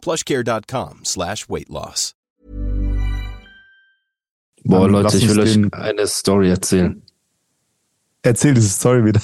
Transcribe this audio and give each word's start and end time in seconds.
plushcare.com 0.00 1.00
slash 1.04 1.48
weight 1.48 1.68
loss. 1.68 2.14
Boah, 4.64 4.80
Dann 4.82 4.90
Leute, 4.92 5.04
lass 5.04 5.14
ich 5.14 5.28
will 5.28 5.40
euch 5.40 5.58
eine 5.72 6.06
Story 6.06 6.50
erzählen. 6.50 7.02
Erzähl 8.22 8.54
diese 8.54 8.68
Story 8.68 9.04
wieder. 9.04 9.20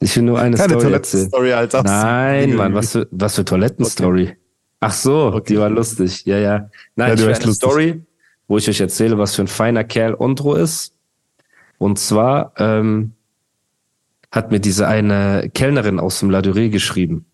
Ich 0.00 0.14
will 0.16 0.24
nur 0.24 0.38
eine 0.38 0.56
Keine 0.56 0.74
Story 0.78 0.92
erzählen. 0.92 1.30
Toilettenstory, 1.30 1.52
Alter. 1.54 1.82
Nein, 1.82 2.54
Mann, 2.54 2.74
was 2.74 2.92
für, 2.92 3.08
was 3.10 3.34
für 3.36 3.44
Toilettenstory. 3.44 4.36
Ach 4.80 4.92
so, 4.92 5.32
Okay. 5.32 5.54
die 5.54 5.58
war 5.58 5.70
lustig. 5.70 6.26
Ja, 6.26 6.36
ja. 6.38 6.68
Nein, 6.96 7.08
Ja, 7.08 7.14
die 7.14 7.22
ich 7.22 7.26
war 7.26 7.28
will 7.28 7.34
eine 7.36 7.44
lustig. 7.46 7.54
Story, 7.68 8.02
wo 8.48 8.58
ich 8.58 8.68
euch 8.68 8.80
erzähle, 8.80 9.16
was 9.16 9.34
für 9.34 9.42
ein 9.42 9.48
feiner 9.48 9.84
Kerl 9.84 10.14
Ondro 10.14 10.54
ist. 10.54 10.94
Und 11.78 11.98
zwar 11.98 12.52
ähm, 12.58 13.12
hat 14.30 14.50
mir 14.50 14.60
diese 14.60 14.86
eine 14.86 15.50
Kellnerin 15.54 15.98
aus 15.98 16.20
dem 16.20 16.28
La 16.30 16.40
Durée 16.40 16.68
geschrieben. 16.68 17.24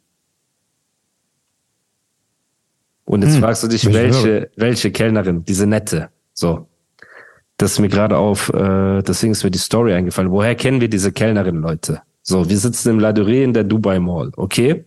Und 3.13 3.21
jetzt 3.21 3.35
Hm, 3.35 3.43
fragst 3.43 3.63
du 3.63 3.69
dich, 3.69 3.93
welche, 3.93 4.51
welche 4.57 4.91
Kellnerin, 4.91 5.45
diese 5.45 5.67
nette. 5.67 6.09
So. 6.33 6.67
Das 7.59 7.73
ist 7.73 7.79
mir 7.79 7.91
gerade 7.91 8.17
auf, 8.17 8.49
äh, 8.49 9.03
deswegen 9.03 9.33
ist 9.33 9.45
mir 9.45 9.51
die 9.51 9.59
Story 9.59 9.93
eingefallen. 9.93 10.31
Woher 10.31 10.55
kennen 10.55 10.81
wir 10.81 10.89
diese 10.89 11.13
Kellnerin, 11.13 11.57
Leute? 11.57 12.01
So, 12.23 12.49
wir 12.49 12.57
sitzen 12.57 12.89
im 12.89 13.01
La 13.01 13.11
Durée 13.11 13.45
in 13.45 13.53
der 13.53 13.65
Dubai 13.65 13.99
Mall, 13.99 14.33
okay? 14.39 14.87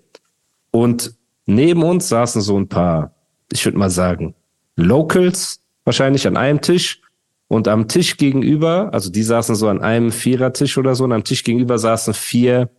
Und 0.72 1.14
neben 1.45 1.84
uns 1.84 2.09
saßen 2.09 2.42
so 2.42 2.58
ein 2.58 2.67
paar, 2.67 3.14
ich 3.54 3.64
würde 3.64 3.78
mal 3.78 3.92
sagen, 3.92 4.34
Locals, 4.76 5.62
wahrscheinlich 5.84 6.26
an 6.26 6.36
einem 6.36 6.62
Tisch. 6.62 7.02
Und 7.48 7.67
am 7.67 7.88
Tisch 7.88 8.17
gegenüber, 8.17 8.89
also 8.92 9.12
die 9.12 9.22
saßen 9.22 9.54
so 9.54 9.67
an 9.67 9.84
einem 9.84 10.12
Vierertisch 10.12 10.80
oder 10.80 10.95
so, 10.95 11.04
und 11.04 11.12
am 11.12 11.23
Tisch 11.23 11.44
gegenüber 11.44 11.78
saßen 11.78 12.16
vier 12.16 12.72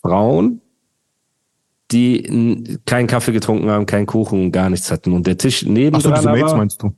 Frauen, 0.00 0.62
die 1.90 2.78
keinen 2.86 3.06
Kaffee 3.06 3.32
getrunken 3.32 3.70
haben, 3.70 3.86
keinen 3.86 4.06
Kuchen 4.06 4.42
und 4.44 4.52
gar 4.52 4.68
nichts 4.70 4.90
hatten. 4.90 5.12
Und 5.12 5.26
der 5.26 5.38
Tisch 5.38 5.62
Ach 5.62 6.00
so, 6.00 6.10
diese 6.10 6.28
Mates 6.28 6.54
meinst 6.54 6.82
du? 6.82 6.94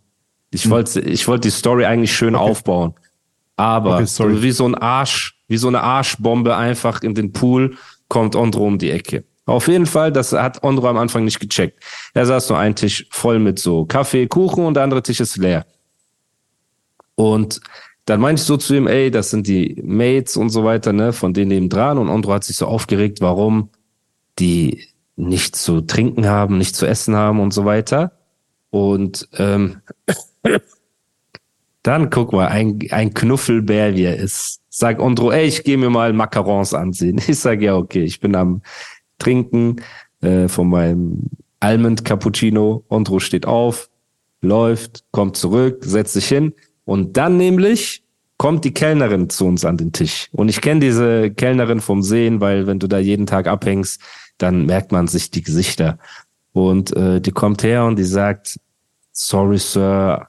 ich 0.52 0.68
wollte, 0.68 1.00
ich 1.00 1.28
wollte 1.28 1.42
die 1.48 1.50
Story 1.54 1.84
eigentlich 1.84 2.12
schön 2.14 2.34
Okay. 2.34 2.50
aufbauen. 2.50 2.94
Aber 3.56 3.96
Okay, 4.00 4.42
wie 4.42 4.50
so 4.52 4.66
ein 4.66 4.74
Arsch, 4.74 5.36
wie 5.48 5.58
so 5.58 5.68
eine 5.68 5.82
Arschbombe 5.82 6.56
einfach 6.56 7.02
in 7.02 7.14
den 7.14 7.32
Pool 7.32 7.76
kommt 8.08 8.34
Ondro 8.34 8.66
um 8.66 8.78
die 8.78 8.90
Ecke. 8.90 9.24
Auf 9.46 9.68
jeden 9.68 9.86
Fall, 9.86 10.12
das 10.12 10.32
hat 10.32 10.62
Ondro 10.62 10.88
am 10.88 10.96
Anfang 10.96 11.24
nicht 11.24 11.40
gecheckt. 11.40 11.80
Er 12.14 12.26
saß 12.26 12.48
nur 12.50 12.58
ein 12.58 12.74
Tisch 12.74 13.06
voll 13.10 13.38
mit 13.38 13.58
so 13.58 13.84
Kaffee, 13.84 14.26
Kuchen 14.26 14.64
und 14.64 14.74
der 14.74 14.84
andere 14.84 15.02
Tisch 15.02 15.20
ist 15.20 15.36
leer. 15.36 15.66
Und 17.14 17.60
dann 18.06 18.20
meinte 18.20 18.40
ich 18.40 18.46
so 18.46 18.56
zu 18.56 18.74
ihm, 18.74 18.86
ey, 18.86 19.10
das 19.10 19.30
sind 19.30 19.46
die 19.46 19.80
Mates 19.84 20.36
und 20.36 20.50
so 20.50 20.64
weiter, 20.64 20.92
ne, 20.92 21.12
von 21.12 21.34
denen 21.34 21.48
neben 21.48 21.68
dran. 21.68 21.98
Und 21.98 22.08
Ondro 22.08 22.32
hat 22.32 22.44
sich 22.44 22.56
so 22.56 22.66
aufgeregt, 22.66 23.20
warum 23.20 23.70
die 24.38 24.86
nichts 25.16 25.62
zu 25.62 25.82
trinken 25.82 26.26
haben, 26.26 26.58
nichts 26.58 26.78
zu 26.78 26.86
essen 26.86 27.16
haben 27.16 27.40
und 27.40 27.52
so 27.52 27.64
weiter. 27.64 28.12
Und 28.70 29.28
ähm, 29.36 29.80
dann 31.82 32.10
guck 32.10 32.32
mal, 32.32 32.48
ein, 32.48 32.78
ein 32.90 33.14
Knuffelbär, 33.14 33.94
wie 33.94 34.04
er 34.04 34.16
ist. 34.16 34.60
Sag 34.68 35.00
Ondro, 35.00 35.32
ey, 35.32 35.46
ich 35.46 35.64
gehe 35.64 35.76
mir 35.76 35.90
mal 35.90 36.12
Macarons 36.12 36.74
ansehen. 36.74 37.20
Ich 37.28 37.38
sag, 37.38 37.60
ja, 37.60 37.76
okay, 37.76 38.02
ich 38.02 38.20
bin 38.20 38.34
am 38.34 38.62
Trinken 39.18 39.76
äh, 40.22 40.48
von 40.48 40.68
meinem 40.68 41.24
Almond 41.58 42.04
Cappuccino. 42.04 42.84
Ondro 42.88 43.18
steht 43.18 43.46
auf, 43.46 43.90
läuft, 44.40 45.04
kommt 45.10 45.36
zurück, 45.36 45.84
setzt 45.84 46.14
sich 46.14 46.28
hin. 46.28 46.54
Und 46.84 47.16
dann 47.16 47.36
nämlich 47.36 48.02
kommt 48.40 48.64
die 48.64 48.72
Kellnerin 48.72 49.28
zu 49.28 49.44
uns 49.44 49.66
an 49.66 49.76
den 49.76 49.92
Tisch. 49.92 50.30
Und 50.32 50.48
ich 50.48 50.62
kenne 50.62 50.80
diese 50.80 51.30
Kellnerin 51.30 51.82
vom 51.82 52.02
Sehen, 52.02 52.40
weil 52.40 52.66
wenn 52.66 52.78
du 52.78 52.86
da 52.86 52.98
jeden 52.98 53.26
Tag 53.26 53.46
abhängst, 53.46 54.00
dann 54.38 54.64
merkt 54.64 54.92
man 54.92 55.08
sich 55.08 55.30
die 55.30 55.42
Gesichter. 55.42 55.98
Und 56.54 56.96
äh, 56.96 57.20
die 57.20 57.32
kommt 57.32 57.62
her 57.62 57.84
und 57.84 57.96
die 57.96 58.04
sagt, 58.04 58.58
sorry, 59.12 59.58
Sir, 59.58 60.26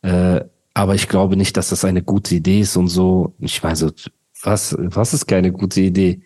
äh, 0.00 0.40
aber 0.72 0.94
ich 0.94 1.10
glaube 1.10 1.36
nicht, 1.36 1.58
dass 1.58 1.68
das 1.68 1.84
eine 1.84 2.02
gute 2.02 2.36
Idee 2.36 2.60
ist 2.60 2.74
und 2.74 2.88
so. 2.88 3.34
Ich 3.38 3.62
meine 3.62 3.76
so, 3.76 3.90
was, 4.42 4.74
was 4.78 5.12
ist 5.12 5.26
keine 5.26 5.52
gute 5.52 5.82
Idee? 5.82 6.22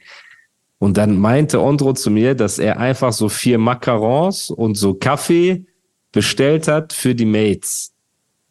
Und 0.79 0.97
dann 0.97 1.19
meinte 1.19 1.61
Ondro 1.61 1.93
zu 1.93 2.13
mir, 2.13 2.37
dass 2.37 2.61
er 2.61 2.79
einfach 2.79 3.13
so 3.13 3.29
vier 3.29 3.59
Macarons 3.59 4.49
und 4.49 4.77
so 4.77 4.95
Kaffee 4.95 5.67
bestellt 6.13 6.69
hat 6.69 6.93
für 6.93 7.17
die 7.17 7.27
Mates. 7.27 7.95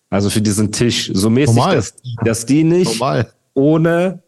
Also 0.10 0.30
für 0.30 0.42
diesen 0.42 0.72
Tisch. 0.72 1.12
So 1.14 1.30
mäßig, 1.30 1.56
Normal. 1.56 1.76
dass, 1.76 1.94
dass 2.24 2.46
die 2.46 2.64
nicht 2.64 3.00
Normal. 3.00 3.32
ohne 3.54 4.24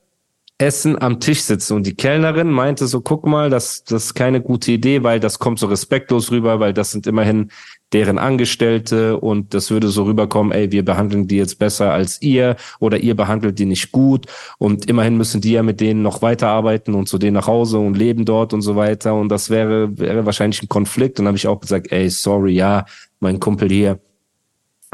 Essen 0.62 1.02
am 1.02 1.20
Tisch 1.20 1.42
sitzen. 1.42 1.76
Und 1.76 1.88
die 1.88 1.96
Kellnerin 1.96 2.50
meinte 2.50 2.86
so, 2.88 3.02
guck 3.02 3.26
mal, 3.26 3.50
das, 3.50 3.84
das 3.84 4.06
ist 4.06 4.14
keine 4.14 4.42
gute 4.42 4.72
Idee, 4.72 5.04
weil 5.04 5.20
das 5.20 5.40
kommt 5.40 5.60
so 5.60 5.66
respektlos 5.66 6.32
rüber, 6.32 6.60
weil 6.60 6.74
das 6.74 6.92
sind 6.92 7.08
immerhin 7.08 7.50
deren 7.94 8.18
Angestellte 8.18 9.18
und 9.18 9.54
das 9.54 9.70
würde 9.70 9.90
so 9.90 10.04
rüberkommen, 10.04 10.54
ey, 10.54 10.72
wir 10.72 10.86
behandeln 10.86 11.28
die 11.28 11.38
jetzt 11.38 11.60
besser 11.60 11.92
als 11.92 12.22
ihr 12.22 12.56
oder 12.80 13.00
ihr 13.00 13.16
behandelt 13.16 13.60
die 13.60 13.66
nicht 13.66 13.92
gut 13.92 14.28
und 14.60 14.86
immerhin 14.86 15.18
müssen 15.18 15.42
die 15.42 15.52
ja 15.52 15.64
mit 15.64 15.82
denen 15.82 16.02
noch 16.02 16.22
weiterarbeiten 16.22 16.94
und 16.94 17.10
zu 17.10 17.18
denen 17.18 17.34
nach 17.34 17.48
Hause 17.48 17.80
und 17.80 17.98
leben 17.98 18.24
dort 18.24 18.54
und 18.54 18.62
so 18.62 18.78
weiter 18.78 19.16
und 19.16 19.28
das 19.28 19.50
wäre, 19.50 19.98
wäre 19.98 20.26
wahrscheinlich 20.26 20.64
ein 20.64 20.70
Konflikt. 20.70 21.20
Und 21.20 21.26
dann 21.26 21.32
habe 21.32 21.38
ich 21.38 21.48
auch 21.48 21.60
gesagt, 21.60 21.92
ey, 21.92 22.10
sorry, 22.10 22.54
ja, 22.54 22.86
mein 23.20 23.40
Kumpel 23.40 23.70
hier, 23.70 24.00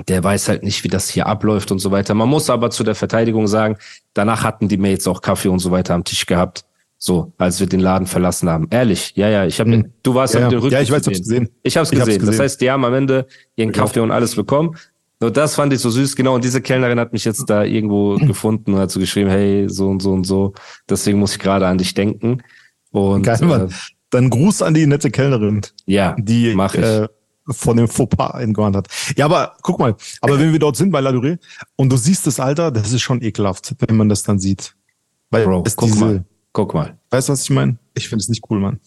der 0.07 0.23
weiß 0.23 0.47
halt 0.49 0.63
nicht, 0.63 0.83
wie 0.83 0.87
das 0.89 1.09
hier 1.09 1.25
abläuft 1.27 1.71
und 1.71 1.79
so 1.79 1.91
weiter. 1.91 2.13
Man 2.13 2.29
muss 2.29 2.49
aber 2.49 2.69
zu 2.69 2.83
der 2.83 2.95
Verteidigung 2.95 3.47
sagen, 3.47 3.77
danach 4.13 4.43
hatten 4.43 4.67
die 4.67 4.77
Mates 4.77 5.07
auch 5.07 5.21
Kaffee 5.21 5.49
und 5.49 5.59
so 5.59 5.71
weiter 5.71 5.95
am 5.95 6.03
Tisch 6.03 6.25
gehabt. 6.25 6.65
So, 6.99 7.31
als 7.37 7.59
wir 7.59 7.67
den 7.67 7.79
Laden 7.79 8.07
verlassen 8.07 8.49
haben. 8.49 8.67
Ehrlich, 8.71 9.13
ja, 9.15 9.29
ja, 9.29 9.45
ich 9.45 9.59
habe, 9.59 9.71
Hm. 9.71 9.93
du 10.01 10.15
warst 10.15 10.33
Ja, 10.33 10.39
auf 10.39 10.43
ja. 10.45 10.49
den 10.49 10.59
Rücken. 10.59 10.73
Ja, 10.73 10.81
ich 10.81 10.89
weiß, 10.91 11.01
ich 11.01 11.07
hab's 11.07 11.19
gesehen. 11.19 11.49
Ich 11.61 11.77
hab's 11.77 11.91
Ich 11.91 11.99
hab's 11.99 12.07
gesehen. 12.09 12.25
Das 12.25 12.39
heißt, 12.39 12.59
die 12.61 12.71
haben 12.71 12.83
am 12.85 12.93
Ende 12.95 13.27
ihren 13.55 13.71
Kaffee 13.71 13.99
und 13.99 14.09
alles 14.11 14.35
bekommen. 14.35 14.75
Nur 15.19 15.29
das 15.31 15.55
fand 15.55 15.73
ich 15.73 15.79
so 15.79 15.89
süß, 15.91 16.15
genau. 16.15 16.33
Und 16.35 16.43
diese 16.43 16.59
Kellnerin 16.61 16.99
hat 16.99 17.13
mich 17.13 17.23
jetzt 17.25 17.47
da 17.49 17.63
irgendwo 17.63 18.15
gefunden 18.17 18.73
und 18.73 18.79
hat 18.79 18.89
so 18.91 18.99
geschrieben, 18.99 19.29
hey, 19.29 19.67
so 19.69 19.89
und 19.89 20.01
so 20.01 20.11
und 20.11 20.23
so. 20.25 20.53
Deswegen 20.89 21.19
muss 21.19 21.33
ich 21.33 21.39
gerade 21.39 21.67
an 21.67 21.77
dich 21.77 21.93
denken. 21.93 22.41
Und 22.91 23.23
Geil, 23.23 23.37
Mann. 23.41 23.67
äh, 23.67 23.73
Dann 24.09 24.29
Gruß 24.31 24.63
an 24.63 24.73
die 24.73 24.87
nette 24.87 25.11
Kellnerin, 25.11 25.61
ja, 25.85 26.15
die 26.17 26.55
mach 26.55 26.73
ich. 26.73 26.81
äh, 26.83 27.07
von 27.49 27.77
dem 27.77 27.87
Fauxpas 27.87 28.39
entgewarnt 28.41 28.75
hat. 28.75 28.87
Ja, 29.15 29.25
aber 29.25 29.55
guck 29.61 29.79
mal, 29.79 29.95
aber 30.21 30.39
wenn 30.39 30.51
wir 30.51 30.59
dort 30.59 30.75
sind 30.75 30.91
bei 30.91 30.99
La 31.01 31.11
Durée 31.11 31.37
und 31.75 31.91
du 31.91 31.97
siehst 31.97 32.27
das 32.27 32.39
Alter, 32.39 32.71
das 32.71 32.91
ist 32.93 33.01
schon 33.01 33.21
ekelhaft, 33.21 33.75
wenn 33.87 33.95
man 33.97 34.09
das 34.09 34.23
dann 34.23 34.39
sieht. 34.39 34.75
Weil 35.29 35.45
Bro, 35.45 35.63
guck 35.75 35.87
diese, 35.87 35.99
mal, 36.05 36.25
guck 36.53 36.73
mal. 36.73 36.97
weißt 37.09 37.29
du, 37.29 37.33
was 37.33 37.43
ich 37.43 37.49
meine? 37.49 37.77
Ich 37.95 38.07
finde 38.09 38.21
es 38.23 38.29
nicht 38.29 38.43
cool, 38.49 38.59
Mann. 38.59 38.79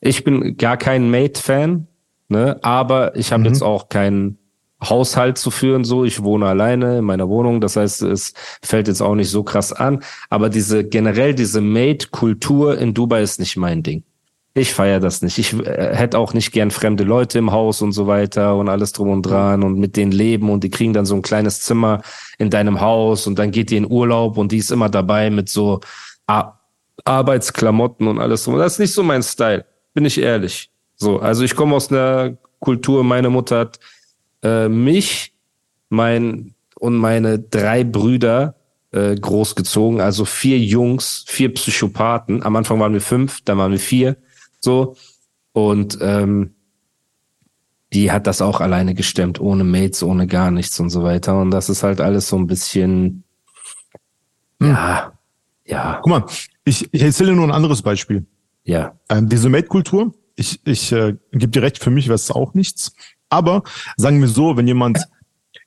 Ich 0.00 0.24
bin 0.24 0.56
gar 0.56 0.76
kein 0.76 1.10
Mate-Fan, 1.10 1.86
ne? 2.28 2.58
aber 2.62 3.16
ich 3.16 3.32
habe 3.32 3.40
Mhm. 3.42 3.46
jetzt 3.48 3.62
auch 3.62 3.88
keinen 3.88 4.38
Haushalt 4.82 5.38
zu 5.38 5.50
führen. 5.50 5.84
So, 5.84 6.04
ich 6.04 6.22
wohne 6.22 6.46
alleine 6.46 6.98
in 6.98 7.04
meiner 7.04 7.28
Wohnung. 7.28 7.60
Das 7.60 7.74
heißt, 7.76 8.02
es 8.02 8.32
fällt 8.62 8.86
jetzt 8.86 9.00
auch 9.00 9.16
nicht 9.16 9.30
so 9.30 9.42
krass 9.42 9.72
an. 9.72 10.04
Aber 10.30 10.50
diese 10.50 10.84
generell 10.84 11.34
diese 11.34 11.60
Mate-Kultur 11.60 12.78
in 12.78 12.94
Dubai 12.94 13.22
ist 13.22 13.40
nicht 13.40 13.56
mein 13.56 13.82
Ding. 13.82 14.04
Ich 14.58 14.74
feiere 14.74 14.98
das 14.98 15.22
nicht. 15.22 15.38
Ich 15.38 15.52
äh, 15.54 15.94
hätte 15.94 16.18
auch 16.18 16.34
nicht 16.34 16.52
gern 16.52 16.70
fremde 16.70 17.04
Leute 17.04 17.38
im 17.38 17.52
Haus 17.52 17.80
und 17.80 17.92
so 17.92 18.08
weiter 18.08 18.56
und 18.56 18.68
alles 18.68 18.92
drum 18.92 19.10
und 19.10 19.22
dran 19.22 19.62
und 19.62 19.78
mit 19.78 19.96
denen 19.96 20.10
leben 20.10 20.50
und 20.50 20.64
die 20.64 20.70
kriegen 20.70 20.92
dann 20.92 21.06
so 21.06 21.14
ein 21.14 21.22
kleines 21.22 21.60
Zimmer 21.60 22.02
in 22.38 22.50
deinem 22.50 22.80
Haus 22.80 23.26
und 23.26 23.38
dann 23.38 23.52
geht 23.52 23.70
die 23.70 23.76
in 23.76 23.88
Urlaub 23.88 24.36
und 24.36 24.50
die 24.50 24.58
ist 24.58 24.72
immer 24.72 24.88
dabei 24.88 25.30
mit 25.30 25.48
so 25.48 25.80
Ar 26.26 26.60
Arbeitsklamotten 27.04 28.08
und 28.08 28.18
alles 28.18 28.44
drum. 28.44 28.58
Das 28.58 28.72
ist 28.72 28.78
nicht 28.80 28.92
so 28.92 29.04
mein 29.04 29.22
Style, 29.22 29.64
bin 29.94 30.04
ich 30.04 30.20
ehrlich. 30.20 30.68
So, 30.96 31.20
also 31.20 31.44
ich 31.44 31.54
komme 31.54 31.76
aus 31.76 31.92
einer 31.92 32.36
Kultur, 32.58 33.04
meine 33.04 33.30
Mutter 33.30 33.60
hat 33.60 33.78
äh, 34.42 34.68
mich, 34.68 35.32
mein 35.88 36.54
und 36.74 36.96
meine 36.96 37.38
drei 37.38 37.84
Brüder 37.84 38.56
äh, 38.90 39.14
großgezogen, 39.14 40.00
also 40.00 40.24
vier 40.24 40.58
Jungs, 40.58 41.24
vier 41.28 41.54
Psychopathen. 41.54 42.42
Am 42.42 42.56
Anfang 42.56 42.80
waren 42.80 42.92
wir 42.92 43.00
fünf, 43.00 43.40
dann 43.44 43.58
waren 43.58 43.70
wir 43.70 43.78
vier, 43.78 44.16
so 44.60 44.96
und 45.52 45.98
ähm, 46.00 46.54
die 47.92 48.12
hat 48.12 48.26
das 48.26 48.42
auch 48.42 48.60
alleine 48.60 48.94
gestemmt, 48.94 49.40
ohne 49.40 49.64
Mates, 49.64 50.02
ohne 50.02 50.26
gar 50.26 50.50
nichts 50.50 50.78
und 50.78 50.90
so 50.90 51.02
weiter. 51.02 51.40
Und 51.40 51.50
das 51.50 51.70
ist 51.70 51.82
halt 51.82 52.00
alles 52.00 52.28
so 52.28 52.36
ein 52.36 52.46
bisschen, 52.46 53.24
Hm. 54.60 54.70
ja, 54.70 55.12
ja, 55.64 56.00
Guck 56.02 56.10
mal, 56.10 56.24
ich, 56.64 56.88
ich 56.92 57.02
erzähle 57.02 57.34
nur 57.34 57.46
ein 57.46 57.52
anderes 57.52 57.80
Beispiel. 57.82 58.26
ja, 58.64 58.98
Ähm, 59.08 59.28
diese 59.28 59.48
Mate-Kultur, 59.48 60.14
ich, 60.36 60.60
ich 60.66 60.92
äh, 60.92 61.16
gebe 61.32 61.48
dir 61.48 61.62
recht, 61.62 61.82
für 61.82 61.90
mich 61.90 62.06
wäre 62.08 62.16
es 62.16 62.30
auch 62.30 62.54
nichts. 62.54 62.92
Aber 63.30 63.62
sagen 63.96 64.20
wir 64.20 64.28
so, 64.28 64.56
wenn 64.56 64.66
jemand 64.66 65.06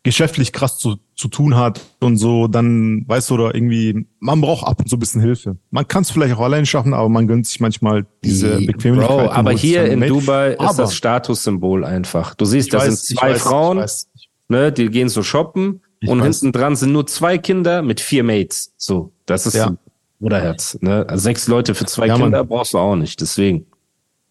geschäftlich 0.04 0.52
krass 0.54 0.78
zu, 0.78 0.98
zu 1.22 1.28
tun 1.28 1.56
hat 1.56 1.80
und 2.00 2.18
so, 2.18 2.48
dann 2.48 3.04
weißt 3.08 3.30
du, 3.30 3.36
oder 3.36 3.54
irgendwie, 3.54 4.08
man 4.20 4.42
braucht 4.42 4.66
ab 4.68 4.80
und 4.80 4.90
zu 4.90 4.96
ein 4.96 5.00
bisschen 5.00 5.22
Hilfe. 5.22 5.56
Man 5.70 5.88
kann 5.88 6.02
es 6.02 6.10
vielleicht 6.10 6.36
auch 6.36 6.40
allein 6.42 6.66
schaffen, 6.66 6.96
aber 6.96 7.10
man 7.10 7.28
gönnt 7.28 7.46
sich 7.46 7.60
manchmal 7.60 8.08
diese 8.24 8.60
Bequemlichkeit. 8.66 9.28
Bro, 9.28 9.30
aber 9.32 9.52
hier 9.52 9.86
in. 9.86 10.02
Dubai 10.02 10.54
ist 10.54 10.60
Aber- 10.60 10.78
das 10.78 10.96
Statussymbol 10.96 11.86
einfach. 11.86 12.34
Du 12.34 12.46
siehst, 12.46 12.74
da 12.74 12.80
sind 12.80 12.98
zwei 12.98 13.34
weiß, 13.34 13.42
Frauen, 13.44 13.78
Ich 13.78 13.84
weiß. 13.84 14.08
ne, 14.50 14.72
die 14.72 14.90
gehen 14.90 15.10
so 15.10 15.22
shoppen 15.22 15.82
Ich 16.00 16.10
und 16.10 16.22
weiß. 16.22 16.40
hinten 16.40 16.54
dran 16.58 16.76
sind 16.76 16.92
nur 16.92 17.06
zwei 17.06 17.38
Kinder 17.38 17.84
mit 17.84 18.02
vier 18.02 18.24
Mates. 18.24 18.74
So, 18.78 19.12
das 19.28 19.46
ist 19.46 19.54
Ja. 19.54 19.68
ein 19.68 19.78
Bruderherz. 20.20 20.80
Ne? 20.82 21.06
Also 21.08 21.22
sechs 21.22 21.48
Leute 21.48 21.76
für 21.76 21.86
zwei 21.86 22.08
Ja, 22.08 22.14
Mann. 22.18 22.24
Kinder 22.32 22.44
brauchst 22.46 22.74
du 22.74 22.80
auch 22.80 22.96
nicht. 22.96 23.22
Deswegen. 23.22 23.68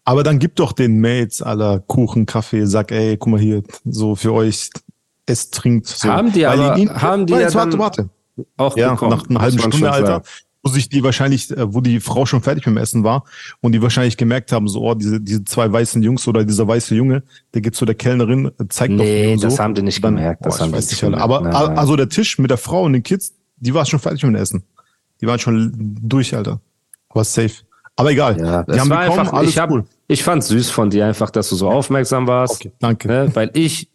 Aber 0.03 0.23
dann 0.23 0.39
gib 0.39 0.55
doch 0.57 0.73
den 0.73 0.99
Mates 0.99 1.41
aller 1.41 1.79
Kuchen, 1.79 2.25
Kaffee, 2.25 2.65
sag, 2.65 2.91
ey, 2.91 3.15
guck 3.17 3.31
mal 3.31 3.39
hier, 3.39 3.63
so 3.85 4.15
für 4.15 4.33
euch, 4.33 4.69
es 5.31 5.49
trinkt. 5.51 5.87
So. 5.87 6.09
Haben 6.09 6.31
die 6.31 6.43
Weil 6.43 6.59
aber- 6.59 6.77
in- 6.77 6.89
haben 7.01 7.25
die 7.25 7.33
Warte, 7.33 7.45
ja 7.45 7.53
warte, 7.53 7.79
warte. 7.79 8.09
Auch 8.57 8.77
Ja, 8.77 8.91
bekommen, 8.91 9.11
nach 9.11 9.29
einer 9.29 9.41
halben 9.41 9.59
Stunde, 9.59 9.91
Alter, 9.91 10.21
wo 10.63 10.69
sich 10.71 10.89
die 10.89 11.03
wahrscheinlich, 11.03 11.49
äh, 11.51 11.73
wo 11.73 11.81
die 11.81 11.99
Frau 11.99 12.25
schon 12.25 12.41
fertig 12.41 12.65
mit 12.67 12.75
dem 12.75 12.81
Essen 12.81 13.03
war 13.03 13.23
und 13.61 13.71
die 13.73 13.81
wahrscheinlich 13.81 14.15
gemerkt 14.15 14.51
haben, 14.51 14.67
so, 14.67 14.81
oh, 14.81 14.93
diese, 14.93 15.19
diese 15.19 15.43
zwei 15.43 15.71
weißen 15.71 16.01
Jungs 16.03 16.27
oder 16.27 16.43
dieser 16.45 16.67
weiße 16.67 16.95
Junge, 16.95 17.23
der 17.53 17.61
geht 17.61 17.75
zu 17.75 17.85
der 17.85 17.95
Kellnerin, 17.95 18.45
äh, 18.59 18.67
zeigt 18.69 18.93
doch 18.93 19.03
Nee, 19.03 19.35
das 19.37 19.55
so. 19.55 19.63
haben 19.63 19.73
die 19.75 19.81
nicht 19.81 20.01
gemerkt, 20.01 20.45
das 20.45 20.57
boah, 20.57 20.63
haben 20.65 20.71
die 20.71 20.77
nicht 20.77 20.99
gemerkt. 20.99 21.23
Aber 21.23 21.41
Nein, 21.41 21.53
also 21.77 21.95
der 21.95 22.09
Tisch 22.09 22.37
mit 22.39 22.51
der 22.51 22.57
Frau 22.57 22.83
und 22.83 22.93
den 22.93 23.03
Kids, 23.03 23.33
die 23.57 23.73
war 23.73 23.85
schon 23.85 23.99
fertig 23.99 24.23
mit 24.23 24.33
dem 24.35 24.41
Essen. 24.41 24.63
Die 25.19 25.27
waren 25.27 25.39
schon 25.39 25.71
durch, 26.01 26.35
Alter. 26.35 26.59
War 27.13 27.23
safe. 27.23 27.51
Aber 27.95 28.11
egal. 28.11 28.39
Ja, 28.39 28.63
die 28.63 28.71
es 28.71 28.79
haben 28.79 28.89
war 28.89 29.01
bekommen, 29.03 29.19
einfach, 29.19 29.33
alles 29.33 29.49
ich, 29.51 29.57
hab, 29.59 29.69
cool. 29.69 29.83
ich 30.07 30.23
fand 30.23 30.43
süß 30.43 30.71
von 30.71 30.89
dir 30.89 31.05
einfach, 31.05 31.29
dass 31.29 31.49
du 31.49 31.55
so 31.55 31.69
aufmerksam 31.69 32.25
warst. 32.27 32.55
Okay, 32.61 32.71
danke. 32.79 33.07
Ne? 33.07 33.29
Weil 33.33 33.51
ich, 33.53 33.89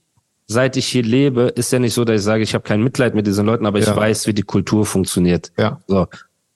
seit 0.47 0.77
ich 0.77 0.87
hier 0.87 1.03
lebe, 1.03 1.43
ist 1.57 1.73
ja 1.73 1.79
nicht 1.79 1.95
so, 1.95 2.05
dass 2.05 2.21
ich 2.21 2.25
sage, 2.25 2.43
ich 2.43 2.55
habe 2.55 2.63
kein 2.65 2.83
Mitleid 2.83 3.15
mit 3.15 3.27
diesen 3.27 3.47
Leuten, 3.47 3.67
aber 3.67 3.79
ich 3.79 3.87
Ja. 3.87 3.97
weiß, 3.97 4.27
wie 4.27 4.35
die 4.35 4.43
Kultur 4.43 4.87
funktioniert. 4.87 5.53
Ja. 5.59 5.81
So. 5.87 6.07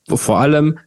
Vor 0.08 0.38
allem, 0.38 0.78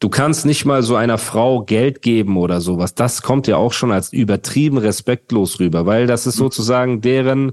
du 0.00 0.08
kannst 0.08 0.44
nicht 0.44 0.64
mal 0.64 0.82
so 0.82 0.94
einer 0.96 1.18
Frau 1.18 1.62
Geld 1.64 2.02
geben 2.02 2.36
oder 2.36 2.60
sowas. 2.60 2.94
Das 2.94 3.22
kommt 3.22 3.46
ja 3.46 3.56
auch 3.56 3.72
schon 3.72 3.92
als 3.92 4.12
übertrieben 4.12 4.76
respektlos 4.78 5.58
rüber, 5.60 5.86
weil 5.86 6.06
das 6.06 6.24
Mhm. 6.26 6.28
ist 6.30 6.36
sozusagen 6.36 7.00
deren 7.00 7.52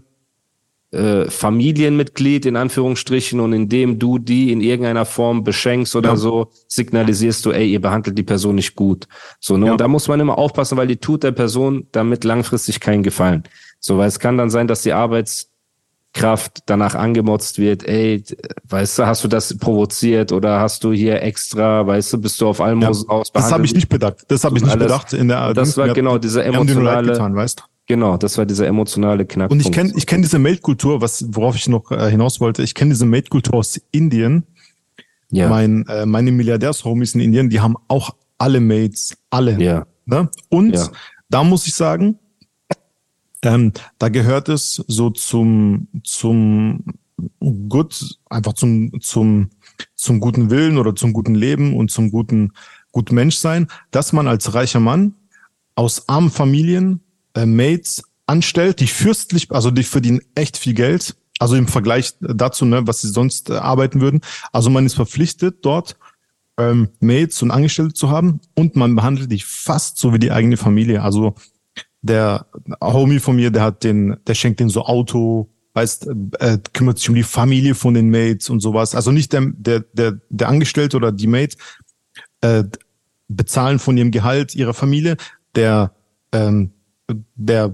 äh, 0.94 1.30
Familienmitglied 1.30 2.46
in 2.46 2.58
Anführungsstrichen 2.58 3.40
und 3.40 3.54
indem 3.54 3.98
du 3.98 4.18
die 4.20 4.52
in 4.52 4.60
irgendeiner 4.60 5.06
Form 5.06 5.42
beschenkst 5.46 5.96
oder 5.96 6.10
Ja. 6.10 6.16
so, 6.18 6.52
signalisierst 6.68 7.46
du, 7.46 7.52
ey, 7.52 7.72
ihr 7.72 7.80
behandelt 7.80 8.18
die 8.18 8.24
Person 8.24 8.56
nicht 8.56 8.76
gut. 8.76 9.08
So, 9.40 9.56
ne? 9.56 9.68
Ja. 9.68 9.72
Und 9.72 9.80
da 9.80 9.88
muss 9.88 10.10
man 10.10 10.20
immer 10.20 10.38
aufpassen, 10.38 10.78
weil 10.78 10.88
die 10.88 10.98
tut 10.98 11.24
der 11.24 11.32
Person 11.32 11.88
damit 11.94 12.26
langfristig 12.26 12.82
keinen 12.82 13.04
Gefallen. 13.04 13.44
So, 13.84 13.98
weil 13.98 14.08
es 14.08 14.20
kann 14.20 14.38
dann 14.38 14.52
sein, 14.52 14.68
dass 14.68 14.84
die 14.84 14.94
Arbeitskraft 14.94 16.60
danach 16.68 16.94
angemotzt 16.96 17.58
wird, 17.58 17.84
ey, 17.88 18.24
weißt 18.70 19.00
du, 19.00 19.06
hast 19.08 19.24
du 19.24 19.28
das 19.28 19.58
provoziert 19.58 20.32
oder 20.32 20.60
hast 20.60 20.84
du 20.84 20.92
hier 20.94 21.22
extra, 21.24 21.86
weißt 21.88 22.14
du, 22.14 22.18
bist 22.22 22.40
du 22.40 22.48
auf 22.48 22.62
Almosen 22.62 23.10
aus? 23.10 23.32
Das 23.32 23.52
habe 23.52 23.66
ich 23.66 23.74
nicht 23.74 23.90
bedacht. 23.90 24.18
Das 24.28 24.44
habe 24.44 24.56
ich 24.58 24.64
nicht 24.64 24.72
alles. 24.72 24.86
bedacht. 24.88 25.14
In 25.14 25.28
der, 25.30 25.54
Das 25.56 25.76
war 25.78 25.90
genau 25.94 26.20
dieser 26.20 26.46
emotionale, 26.46 27.12
getan, 27.12 27.36
weißt 27.36 27.64
genau, 27.88 28.18
das 28.18 28.38
war 28.38 28.46
dieser 28.46 28.68
emotionale 28.68 29.26
Knackpunkt. 29.26 29.66
Und 29.66 29.70
ich 29.70 29.76
kenne 29.76 29.92
ich 29.98 30.06
kenn 30.06 30.22
diese 30.22 30.38
Maid-Kultur, 30.40 31.02
was 31.02 31.26
worauf 31.30 31.56
ich 31.56 31.68
noch 31.68 31.92
äh, 31.92 32.10
hinaus 32.12 32.40
wollte. 32.40 32.62
Ich 32.62 32.76
kenne 32.76 32.92
diese 32.92 33.06
Maid-Kultur 33.08 33.56
aus 33.56 33.82
Indien. 33.92 34.44
ja, 35.32 35.50
Mein, 35.50 35.86
äh, 35.88 36.06
meine 36.06 36.32
Milliardärs-Homies 36.32 37.16
in 37.16 37.22
Indien, 37.22 37.50
die 37.50 37.60
haben 37.60 37.76
auch 37.88 38.12
alle 38.38 38.60
Maids, 38.60 39.18
alle. 39.32 39.60
ja, 39.60 39.86
Ne? 40.06 40.30
Und 40.50 40.76
Ja. 40.76 40.88
da 41.30 41.44
muss 41.44 41.66
ich 41.68 41.74
sagen, 41.74 42.20
ähm, 43.44 43.74
da 43.98 44.10
gehört 44.10 44.50
es 44.50 44.84
so 44.88 45.10
zum, 45.10 45.88
zum 46.04 46.84
gut, 47.70 48.18
einfach 48.30 48.54
zum, 48.54 49.02
zum, 49.02 49.50
zum 49.96 50.20
guten 50.20 50.50
Willen 50.50 50.78
oder 50.78 50.96
zum 50.96 51.14
guten 51.14 51.36
Leben 51.36 51.76
und 51.76 51.92
zum 51.92 52.12
guten, 52.12 52.54
guten 52.92 53.16
Menschsein, 53.16 53.68
dass 53.92 54.14
man 54.14 54.28
als 54.28 54.54
reicher 54.54 54.80
Mann 54.80 55.16
aus 55.76 56.08
armen 56.10 56.32
Familien 56.32 57.02
äh, 57.34 57.46
Maids 57.46 58.04
anstellt, 58.28 58.80
die 58.80 58.88
fürstlich, 58.88 59.52
also 59.52 59.72
die 59.72 59.84
verdienen 59.84 60.22
echt 60.36 60.58
viel 60.58 60.74
Geld. 60.74 61.16
Also 61.40 61.56
im 61.56 61.68
Vergleich 61.68 62.14
dazu, 62.20 62.66
ne, 62.66 62.86
was 62.86 63.02
sie 63.02 63.10
sonst 63.10 63.50
äh, 63.50 63.54
arbeiten 63.54 64.00
würden. 64.00 64.22
Also 64.52 64.70
man 64.70 64.86
ist 64.86 64.94
verpflichtet, 64.94 65.66
dort 65.66 65.98
ähm, 66.58 66.90
Maids 67.00 67.42
und 67.42 67.50
Angestellte 67.50 67.94
zu 67.94 68.10
haben 68.10 68.42
und 68.56 68.76
man 68.76 68.96
behandelt 68.96 69.32
dich 69.32 69.46
fast 69.46 69.98
so 69.98 70.14
wie 70.14 70.20
die 70.20 70.32
eigene 70.32 70.58
Familie. 70.58 71.02
Also 71.02 71.34
der 72.02 72.48
Homie 72.82 73.20
von 73.20 73.36
mir, 73.36 73.52
der 73.52 73.64
hat 73.64 73.84
den, 73.84 74.18
der 74.26 74.34
schenkt 74.34 74.60
den 74.60 74.70
so 74.70 74.84
Auto, 74.86 75.50
weißt, 75.74 76.10
äh, 76.40 76.58
kümmert 76.74 76.98
sich 76.98 77.10
um 77.10 77.16
die 77.16 77.24
Familie 77.24 77.76
von 77.76 77.94
den 77.94 78.10
Mates 78.10 78.50
und 78.50 78.60
sowas. 78.60 78.96
Also 78.96 79.12
nicht 79.12 79.32
der, 79.34 79.52
der, 79.54 79.82
der, 79.94 80.20
der 80.30 80.50
Angestellte 80.50 80.98
oder 80.98 81.12
die 81.12 81.28
Mate 81.28 81.58
äh, 82.42 82.64
bezahlen 83.28 83.80
von 83.80 83.98
ihrem 83.98 84.12
Gehalt 84.12 84.56
ihrer 84.56 84.74
Familie. 84.74 85.18
Der, 85.56 85.94
ähm, 86.32 86.72
der, 87.36 87.74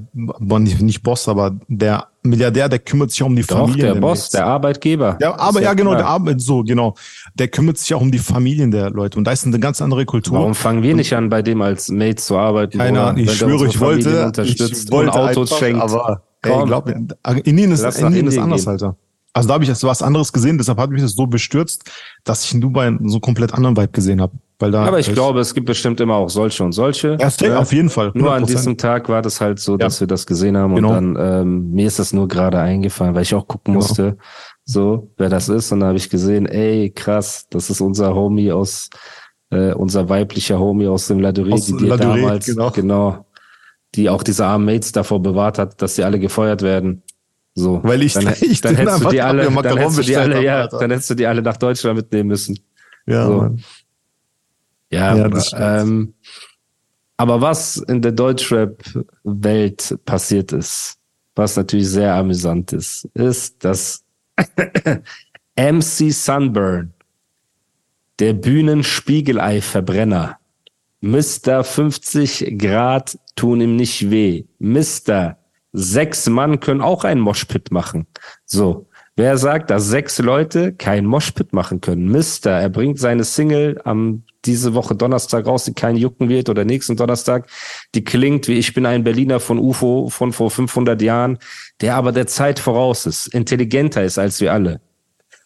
nicht 0.79 1.03
Boss, 1.03 1.27
aber 1.27 1.59
der 1.67 2.07
Milliardär, 2.27 2.69
der 2.69 2.79
kümmert 2.79 3.11
sich 3.11 3.21
auch 3.23 3.27
um 3.27 3.35
die 3.35 3.41
doch, 3.43 3.57
Familien 3.59 3.85
der 3.85 3.93
der 3.93 4.01
Boss, 4.01 4.19
Mates. 4.19 4.29
der 4.31 4.45
Arbeitgeber. 4.45 5.17
Ja, 5.21 5.37
aber 5.37 5.59
Ist 5.59 5.65
ja, 5.65 5.73
genau, 5.73 5.95
der 5.95 6.05
Arbeit, 6.07 6.41
so, 6.41 6.63
genau. 6.63 6.95
Der 7.35 7.47
kümmert 7.47 7.77
sich 7.77 7.93
auch 7.93 8.01
um 8.01 8.11
die 8.11 8.19
Familien 8.19 8.71
der 8.71 8.89
Leute. 8.89 9.17
Und 9.17 9.25
da 9.25 9.31
ist 9.31 9.45
eine 9.45 9.59
ganz 9.59 9.81
andere 9.81 10.05
Kultur. 10.05 10.37
Warum 10.39 10.55
fangen 10.55 10.83
wir 10.83 10.95
nicht 10.95 11.13
an, 11.13 11.29
bei 11.29 11.41
dem 11.41 11.61
als 11.61 11.89
Mate 11.89 12.15
zu 12.15 12.37
arbeiten? 12.37 12.77
Keine 12.77 13.01
Ahnung, 13.01 13.17
ich 13.17 13.25
der 13.27 13.33
schwöre, 13.33 13.67
ich 13.67 13.79
wollte, 13.79 14.25
unterstützt 14.25 14.85
ich 14.85 14.91
wollte 14.91 15.13
Autos 15.13 15.51
einfach, 15.51 15.57
schenkt. 15.57 15.81
aber 15.81 16.23
ey, 16.43 16.65
glaub 16.65 16.85
mir, 16.85 17.07
Indien 17.43 17.71
ist, 17.71 17.81
Lass 17.81 17.99
Indien 17.99 18.27
ist 18.27 18.37
anders, 18.37 18.61
gehen. 18.63 18.71
Alter. 18.71 18.95
Also 19.37 19.47
da 19.47 19.53
habe 19.55 19.63
ich 19.63 19.69
jetzt 19.69 19.83
was 19.83 20.01
anderes 20.01 20.33
gesehen, 20.33 20.57
deshalb 20.57 20.77
hat 20.79 20.89
mich 20.89 21.01
das 21.01 21.13
so 21.13 21.27
bestürzt, 21.27 21.83
dass 22.23 22.43
ich 22.43 22.53
in 22.53 22.61
Dubai 22.61 22.87
so 23.03 23.15
einen 23.15 23.21
komplett 23.21 23.53
anderen 23.53 23.77
Vibe 23.77 23.89
gesehen 23.89 24.19
habe. 24.21 24.33
Weil 24.59 24.71
da 24.71 24.85
Aber 24.85 24.99
ich 24.99 25.13
glaube, 25.13 25.39
es 25.39 25.53
gibt 25.53 25.67
bestimmt 25.67 26.01
immer 26.01 26.15
auch 26.15 26.29
solche 26.29 26.63
und 26.63 26.71
solche. 26.71 27.17
ja, 27.19 27.29
ne? 27.47 27.59
auf 27.59 27.71
jeden 27.71 27.89
Fall. 27.89 28.11
Nur 28.15 28.33
an 28.33 28.43
100%. 28.43 28.47
diesem 28.47 28.77
Tag 28.77 29.07
war 29.07 29.21
das 29.21 29.39
halt 29.39 29.59
so, 29.59 29.77
dass 29.77 29.99
wir 29.99 30.07
das 30.07 30.25
gesehen 30.25 30.57
haben 30.57 30.75
Genau. 30.75 30.97
und 30.97 31.13
dann 31.15 31.41
ähm, 31.41 31.71
mir 31.71 31.87
ist 31.87 31.99
das 31.99 32.11
nur 32.11 32.27
gerade 32.27 32.59
eingefallen, 32.59 33.13
weil 33.13 33.21
ich 33.21 33.35
auch 33.35 33.47
gucken 33.47 33.75
Genau. 33.75 33.85
musste, 33.85 34.17
so 34.65 35.11
wer 35.17 35.29
das 35.29 35.47
ist 35.47 35.71
und 35.71 35.81
dann 35.81 35.89
habe 35.89 35.97
ich 35.99 36.09
gesehen, 36.09 36.47
ey 36.47 36.89
krass, 36.89 37.45
das 37.51 37.69
ist 37.69 37.81
unser 37.81 38.15
Homie 38.15 38.51
aus 38.51 38.89
äh, 39.51 39.73
unser 39.73 40.09
weiblicher 40.09 40.59
Homie 40.59 40.87
aus 40.87 41.07
dem 41.07 41.19
Ladurie, 41.19 41.53
Aus 41.53 41.67
die 41.67 41.77
dir 41.77 41.93
Ladurée, 41.93 42.21
damals 42.21 42.45
genau. 42.47 42.71
genau, 42.71 43.25
die 43.95 44.09
auch 44.09 44.23
diese 44.23 44.45
armen 44.45 44.65
Mates 44.65 44.91
davor 44.91 45.21
bewahrt 45.21 45.57
hat, 45.59 45.81
dass 45.81 45.95
sie 45.95 46.03
alle 46.03 46.19
gefeuert 46.19 46.63
werden. 46.63 47.03
So, 47.57 47.81
Weil 47.83 48.03
ich- 48.03 48.13
dann, 48.13 48.27
ich 48.41 48.61
dann 48.61 48.75
hättest 48.75 49.03
du 49.03 49.09
die 49.09 49.19
alle, 49.21 49.49
dann 49.49 49.77
hättest 49.77 49.97
du 49.97 50.01
die 50.03 50.15
alle, 50.15 50.43
ja, 50.43 50.61
Alter. 50.61 50.77
dann 50.77 50.91
hättest 50.91 51.09
du 51.09 51.15
die 51.15 51.25
alle 51.25 51.41
nach 51.41 51.57
Deutschland 51.57 51.97
mitnehmen 51.97 52.27
müssen. 52.29 52.59
Ja, 53.07 53.25
so. 53.25 53.55
Ja, 54.91 55.17
Ja, 55.17 55.25
aber, 55.25 55.43
ähm, 55.81 56.13
aber 57.17 57.41
was 57.41 57.77
in 57.77 57.99
der 58.03 58.11
Deutschrap-Welt 58.11 59.97
passiert 60.05 60.51
ist, 60.53 60.97
was 61.35 61.57
natürlich 61.57 61.89
sehr 61.89 62.13
amüsant 62.13 62.73
ist, 62.73 63.05
ist, 63.15 63.63
dass 63.65 64.03
MC 65.55 66.11
Sunburn, 66.11 66.93
der 68.19 68.33
Bühnenspiegelei-Verbrenner, 68.33 70.37
Mr. 71.01 71.63
50 71.63 72.55
Grad 72.59 73.17
tun 73.35 73.61
ihm 73.61 73.75
nicht 73.75 74.11
weh. 74.11 74.43
Mr. 74.59 75.37
Sechs 75.79 76.27
Mann 76.27 76.59
können 76.59 76.81
auch 76.81 77.03
einen 77.03 77.21
Moshpit 77.21 77.71
machen. 77.71 78.07
So. 78.45 78.87
Wer 79.15 79.37
sagt, 79.37 79.69
dass 79.69 79.85
sechs 79.85 80.17
Leute 80.17 80.73
kein 80.73 81.05
Moshpit 81.05 81.53
machen 81.53 81.81
können? 81.81 82.11
Mister, 82.11 82.51
er 82.51 82.69
bringt 82.69 82.99
seine 82.99 83.23
Single 83.23 83.79
am 83.83 84.23
diese 84.45 84.73
Woche 84.73 84.95
Donnerstag 84.95 85.45
raus, 85.45 85.65
die 85.65 85.73
keinen 85.73 85.97
jucken 85.97 86.29
wird 86.29 86.49
oder 86.49 86.65
nächsten 86.65 86.95
Donnerstag. 86.95 87.47
Die 87.93 88.03
klingt 88.03 88.47
wie 88.47 88.57
Ich 88.57 88.73
bin 88.73 88.87
ein 88.87 89.03
Berliner 89.03 89.39
von 89.39 89.59
UFO 89.59 90.09
von 90.09 90.33
vor 90.33 90.49
500 90.49 90.99
Jahren, 91.01 91.37
der 91.81 91.95
aber 91.95 92.11
der 92.11 92.25
Zeit 92.25 92.57
voraus 92.57 93.05
ist, 93.05 93.27
intelligenter 93.27 94.03
ist 94.03 94.17
als 94.17 94.41
wir 94.41 94.53
alle. 94.53 94.81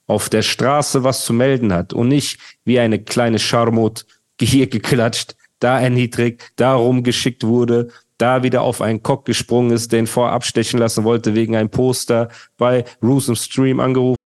Auf 0.08 0.30
der 0.30 0.44
Straße 0.44 1.04
was 1.04 1.26
zu 1.26 1.34
melden 1.34 1.74
hat 1.74 1.92
und 1.92 2.08
nicht 2.08 2.40
wie 2.64 2.80
eine 2.80 3.00
kleine 3.00 3.40
Scharmut 3.40 4.06
hier 4.40 4.68
geklatscht, 4.68 5.36
da 5.60 5.80
erniedrigt, 5.80 6.54
da 6.56 6.76
rumgeschickt 6.76 7.44
wurde, 7.44 7.90
da 8.22 8.44
wieder 8.44 8.62
auf 8.62 8.82
einen 8.82 9.04
Cock 9.04 9.26
gesprungen 9.26 9.72
ist, 9.72 9.92
den 9.92 10.08
vorab 10.08 10.46
stechen 10.46 10.80
lassen 10.80 11.04
wollte 11.04 11.36
wegen 11.36 11.56
einem 11.56 11.70
Poster 11.70 12.30
bei 12.58 12.86
Roos 13.02 13.28
im 13.28 13.36
Stream 13.36 13.80
angerufen 13.80 14.18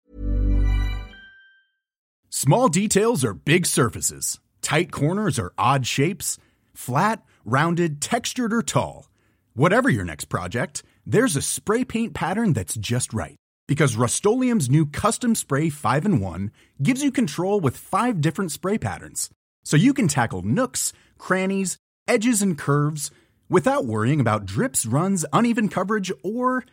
Small 2.29 2.67
details 2.67 3.23
are 3.23 3.33
big 3.33 3.65
surfaces. 3.65 4.39
Tight 4.61 4.91
corners 4.91 5.39
are 5.39 5.53
odd 5.57 5.87
shapes. 5.87 6.37
Flat, 6.73 7.23
rounded, 7.45 8.01
textured, 8.01 8.51
or 8.51 8.61
tall. 8.61 9.09
Whatever 9.53 9.89
your 9.89 10.03
next 10.03 10.25
project, 10.25 10.83
there's 11.05 11.37
a 11.37 11.41
spray 11.41 11.85
paint 11.85 12.13
pattern 12.13 12.51
that's 12.51 12.75
just 12.75 13.13
right. 13.13 13.37
Because 13.67 13.95
Rust 13.95 14.25
new 14.25 14.85
Custom 14.85 15.33
Spray 15.33 15.69
5 15.69 16.05
in 16.05 16.19
1 16.19 16.51
gives 16.83 17.01
you 17.01 17.09
control 17.09 17.61
with 17.61 17.77
five 17.77 18.19
different 18.19 18.51
spray 18.51 18.77
patterns. 18.77 19.29
So 19.63 19.77
you 19.77 19.93
can 19.93 20.09
tackle 20.09 20.41
nooks, 20.41 20.91
crannies, 21.17 21.77
edges, 22.07 22.41
and 22.41 22.57
curves 22.57 23.11
without 23.49 23.85
worrying 23.85 24.19
about 24.19 24.45
drips, 24.45 24.85
runs, 24.85 25.25
uneven 25.33 25.69
coverage, 25.69 26.11
or 26.23 26.65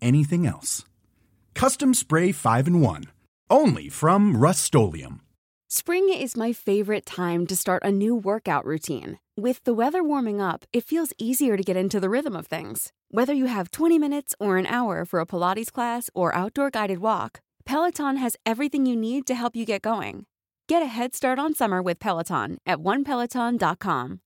anything 0.00 0.46
else. 0.46 0.84
Custom 1.54 1.94
Spray 1.94 2.32
5 2.32 2.66
and 2.66 2.82
1. 2.82 3.04
Only 3.50 3.88
from 3.88 4.36
Rust 4.36 4.64
Spring 5.68 6.08
is 6.08 6.36
my 6.36 6.52
favorite 6.52 7.04
time 7.04 7.46
to 7.46 7.56
start 7.56 7.82
a 7.82 7.90
new 7.90 8.14
workout 8.14 8.64
routine. 8.64 9.18
With 9.36 9.64
the 9.64 9.74
weather 9.74 10.04
warming 10.04 10.40
up, 10.40 10.64
it 10.72 10.84
feels 10.84 11.12
easier 11.18 11.56
to 11.56 11.62
get 11.62 11.76
into 11.76 11.98
the 11.98 12.08
rhythm 12.08 12.36
of 12.36 12.46
things. 12.46 12.92
Whether 13.10 13.32
you 13.32 13.46
have 13.46 13.70
20 13.70 13.98
minutes 13.98 14.34
or 14.38 14.56
an 14.56 14.66
hour 14.66 15.04
for 15.04 15.20
a 15.20 15.26
Pilates 15.26 15.72
class 15.72 16.10
or 16.14 16.34
outdoor 16.34 16.70
guided 16.70 16.98
walk, 16.98 17.40
Peloton 17.64 18.16
has 18.16 18.36
everything 18.46 18.86
you 18.86 18.96
need 18.96 19.26
to 19.26 19.34
help 19.34 19.56
you 19.56 19.64
get 19.64 19.82
going. 19.82 20.26
Get 20.68 20.82
a 20.82 20.86
head 20.86 21.14
start 21.14 21.38
on 21.38 21.54
summer 21.54 21.82
with 21.82 21.98
Peloton 21.98 22.58
at 22.66 22.78
onepeloton.com. 22.78 24.20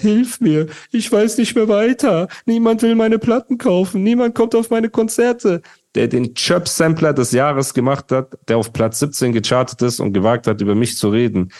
Hilf 0.00 0.40
mir, 0.40 0.66
ich 0.92 1.10
weiß 1.10 1.38
nicht 1.38 1.54
mehr 1.54 1.68
weiter. 1.68 2.28
Niemand 2.46 2.82
will 2.82 2.94
meine 2.94 3.18
Platten 3.18 3.58
kaufen, 3.58 4.02
niemand 4.02 4.34
kommt 4.34 4.54
auf 4.54 4.70
meine 4.70 4.88
Konzerte. 4.88 5.62
Der 5.94 6.08
den 6.08 6.34
Chirp-Sampler 6.34 7.12
des 7.12 7.32
Jahres 7.32 7.74
gemacht 7.74 8.12
hat, 8.12 8.38
der 8.48 8.58
auf 8.58 8.72
Platz 8.72 9.00
17 9.00 9.32
gechartet 9.32 9.82
ist 9.82 10.00
und 10.00 10.12
gewagt 10.12 10.46
hat, 10.46 10.60
über 10.60 10.74
mich 10.74 10.96
zu 10.96 11.08
reden. 11.08 11.52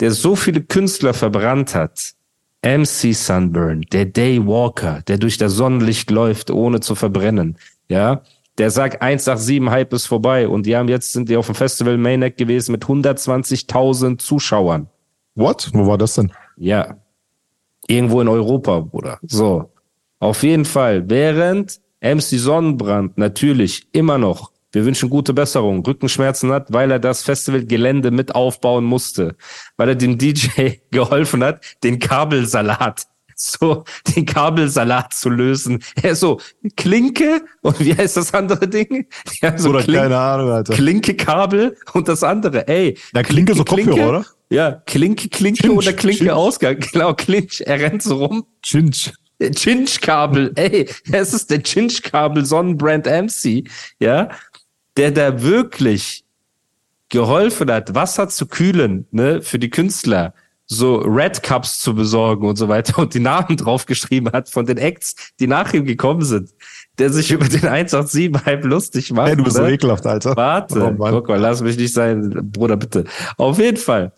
Der 0.00 0.10
so 0.10 0.36
viele 0.36 0.62
Künstler 0.62 1.14
verbrannt 1.14 1.74
hat. 1.74 2.14
MC 2.62 3.14
Sunburn, 3.14 3.82
der 3.92 4.06
Day 4.06 4.44
Walker, 4.44 5.02
der 5.06 5.18
durch 5.18 5.38
das 5.38 5.52
Sonnenlicht 5.52 6.10
läuft, 6.10 6.50
ohne 6.50 6.80
zu 6.80 6.94
verbrennen. 6.96 7.58
Ja, 7.88 8.22
der 8.58 8.70
sagt 8.70 9.02
187 9.02 9.70
Hype 9.70 9.92
ist 9.92 10.06
vorbei 10.06 10.48
und 10.48 10.66
die 10.66 10.76
haben 10.76 10.88
jetzt 10.88 11.12
sind 11.12 11.28
die 11.28 11.36
auf 11.36 11.46
dem 11.46 11.54
Festival 11.54 11.98
Mainneck 11.98 12.36
gewesen 12.36 12.72
mit 12.72 12.84
120.000 12.84 14.18
Zuschauern. 14.18 14.88
What? 15.34 15.70
Wo 15.74 15.86
war 15.86 15.98
das 15.98 16.14
denn? 16.14 16.32
Ja. 16.56 16.96
Irgendwo 17.88 18.20
in 18.20 18.28
Europa, 18.28 18.80
Bruder. 18.80 19.18
So. 19.22 19.70
Auf 20.18 20.42
jeden 20.42 20.64
Fall. 20.64 21.08
Während 21.08 21.80
MC 22.00 22.38
Sonnenbrand 22.38 23.18
natürlich 23.18 23.86
immer 23.92 24.18
noch, 24.18 24.50
wir 24.72 24.84
wünschen 24.84 25.08
gute 25.08 25.32
Besserung, 25.32 25.84
Rückenschmerzen 25.84 26.52
hat, 26.52 26.72
weil 26.72 26.90
er 26.90 26.98
das 26.98 27.22
Festivalgelände 27.22 28.10
mit 28.10 28.34
aufbauen 28.34 28.84
musste. 28.84 29.36
Weil 29.76 29.90
er 29.90 29.94
dem 29.94 30.18
DJ 30.18 30.72
geholfen 30.90 31.44
hat, 31.44 31.64
den 31.82 31.98
Kabelsalat 31.98 33.06
so 33.36 33.84
den 34.14 34.24
Kabelsalat 34.24 35.12
zu 35.12 35.28
lösen. 35.28 35.82
Er 36.02 36.16
so, 36.16 36.40
Klinke 36.76 37.42
und 37.60 37.78
wie 37.80 37.94
heißt 37.94 38.16
das 38.16 38.32
andere 38.34 38.66
Ding? 38.66 39.06
Ja, 39.42 39.56
so 39.58 39.70
oder 39.70 39.82
Klink, 39.82 39.98
keine 39.98 40.18
Ahnung, 40.18 40.50
Alter. 40.50 40.74
Klinke, 40.74 41.14
Kabel 41.14 41.76
und 41.92 42.08
das 42.08 42.22
andere. 42.22 42.66
Ey. 42.68 42.96
Na, 43.12 43.22
Klinke, 43.22 43.52
Klinke 43.52 43.54
so 43.54 43.64
Kopfhörer, 43.64 43.94
Klinke, 43.94 44.08
oder? 44.08 44.26
Ja, 44.50 44.82
Klinke, 44.86 45.28
Klinke 45.28 45.62
Chinch, 45.62 45.76
oder 45.76 45.92
Klinke 45.92 46.18
Chinch. 46.24 46.32
Ausgang. 46.32 46.78
Genau, 46.92 47.14
Clinch. 47.14 47.62
Er 47.62 47.80
rennt 47.80 48.02
so 48.02 48.24
rum. 48.24 48.46
Chinch. 48.62 49.12
Chinch-Kabel, 49.38 50.52
ey, 50.54 50.88
es 51.12 51.34
ist 51.34 51.50
der 51.50 51.62
Chinch-Kabel 51.62 52.46
Sonnenbrand 52.46 53.06
MC, 53.06 53.68
ja, 54.00 54.30
der 54.96 55.10
da 55.10 55.42
wirklich 55.42 56.24
geholfen 57.10 57.70
hat, 57.70 57.94
Wasser 57.94 58.28
zu 58.28 58.46
kühlen, 58.46 59.06
ne, 59.10 59.42
für 59.42 59.58
die 59.58 59.68
Künstler 59.68 60.32
so 60.66 60.96
Red 60.96 61.42
Cups 61.42 61.80
zu 61.80 61.94
besorgen 61.94 62.46
und 62.46 62.56
so 62.56 62.68
weiter 62.68 62.98
und 62.98 63.14
die 63.14 63.20
Namen 63.20 63.56
draufgeschrieben 63.56 64.32
hat 64.32 64.48
von 64.48 64.66
den 64.66 64.78
Acts, 64.78 65.14
die 65.38 65.46
nach 65.46 65.72
ihm 65.72 65.84
gekommen 65.84 66.22
sind, 66.22 66.50
der 66.98 67.10
sich 67.10 67.30
über 67.30 67.48
den 67.48 67.66
187 67.66 68.44
halb 68.44 68.64
lustig 68.64 69.12
macht. 69.12 69.28
Hey, 69.28 69.36
du 69.36 69.44
bist 69.44 69.56
ne? 69.56 69.64
so 69.64 69.68
ekelhaft, 69.68 70.06
Alter. 70.06 70.36
Warte, 70.36 70.96
oh, 70.98 71.10
guck 71.10 71.28
mal, 71.28 71.38
lass 71.38 71.62
mich 71.62 71.76
nicht 71.76 71.92
sein, 71.92 72.50
Bruder, 72.52 72.76
bitte. 72.76 73.04
Auf 73.36 73.58
jeden 73.58 73.76
Fall. 73.76 74.12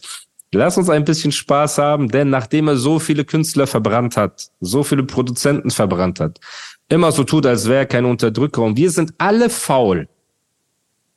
Lass 0.53 0.79
uns 0.79 0.89
ein 0.89 1.05
bisschen 1.05 1.31
Spaß 1.31 1.77
haben, 1.77 2.09
denn 2.09 2.31
nachdem 2.31 2.69
er 2.69 2.77
so 2.77 2.99
viele 2.99 3.27
Künstler 3.27 3.67
verbrannt 3.67 4.17
hat, 4.17 4.49
so 4.61 4.83
viele 4.83 5.03
Produzenten 5.03 5.71
verbrannt 5.71 6.21
hat, 6.21 6.41
immer 6.89 7.13
so 7.13 7.25
tut, 7.25 7.45
als 7.45 7.69
wäre 7.69 7.81
er 7.81 7.87
kein 7.87 8.07
Unterdrücker 8.07 8.63
und 8.63 8.79
wir 8.79 8.91
sind 8.91 9.13
alle 9.19 9.51
faul. 9.51 10.09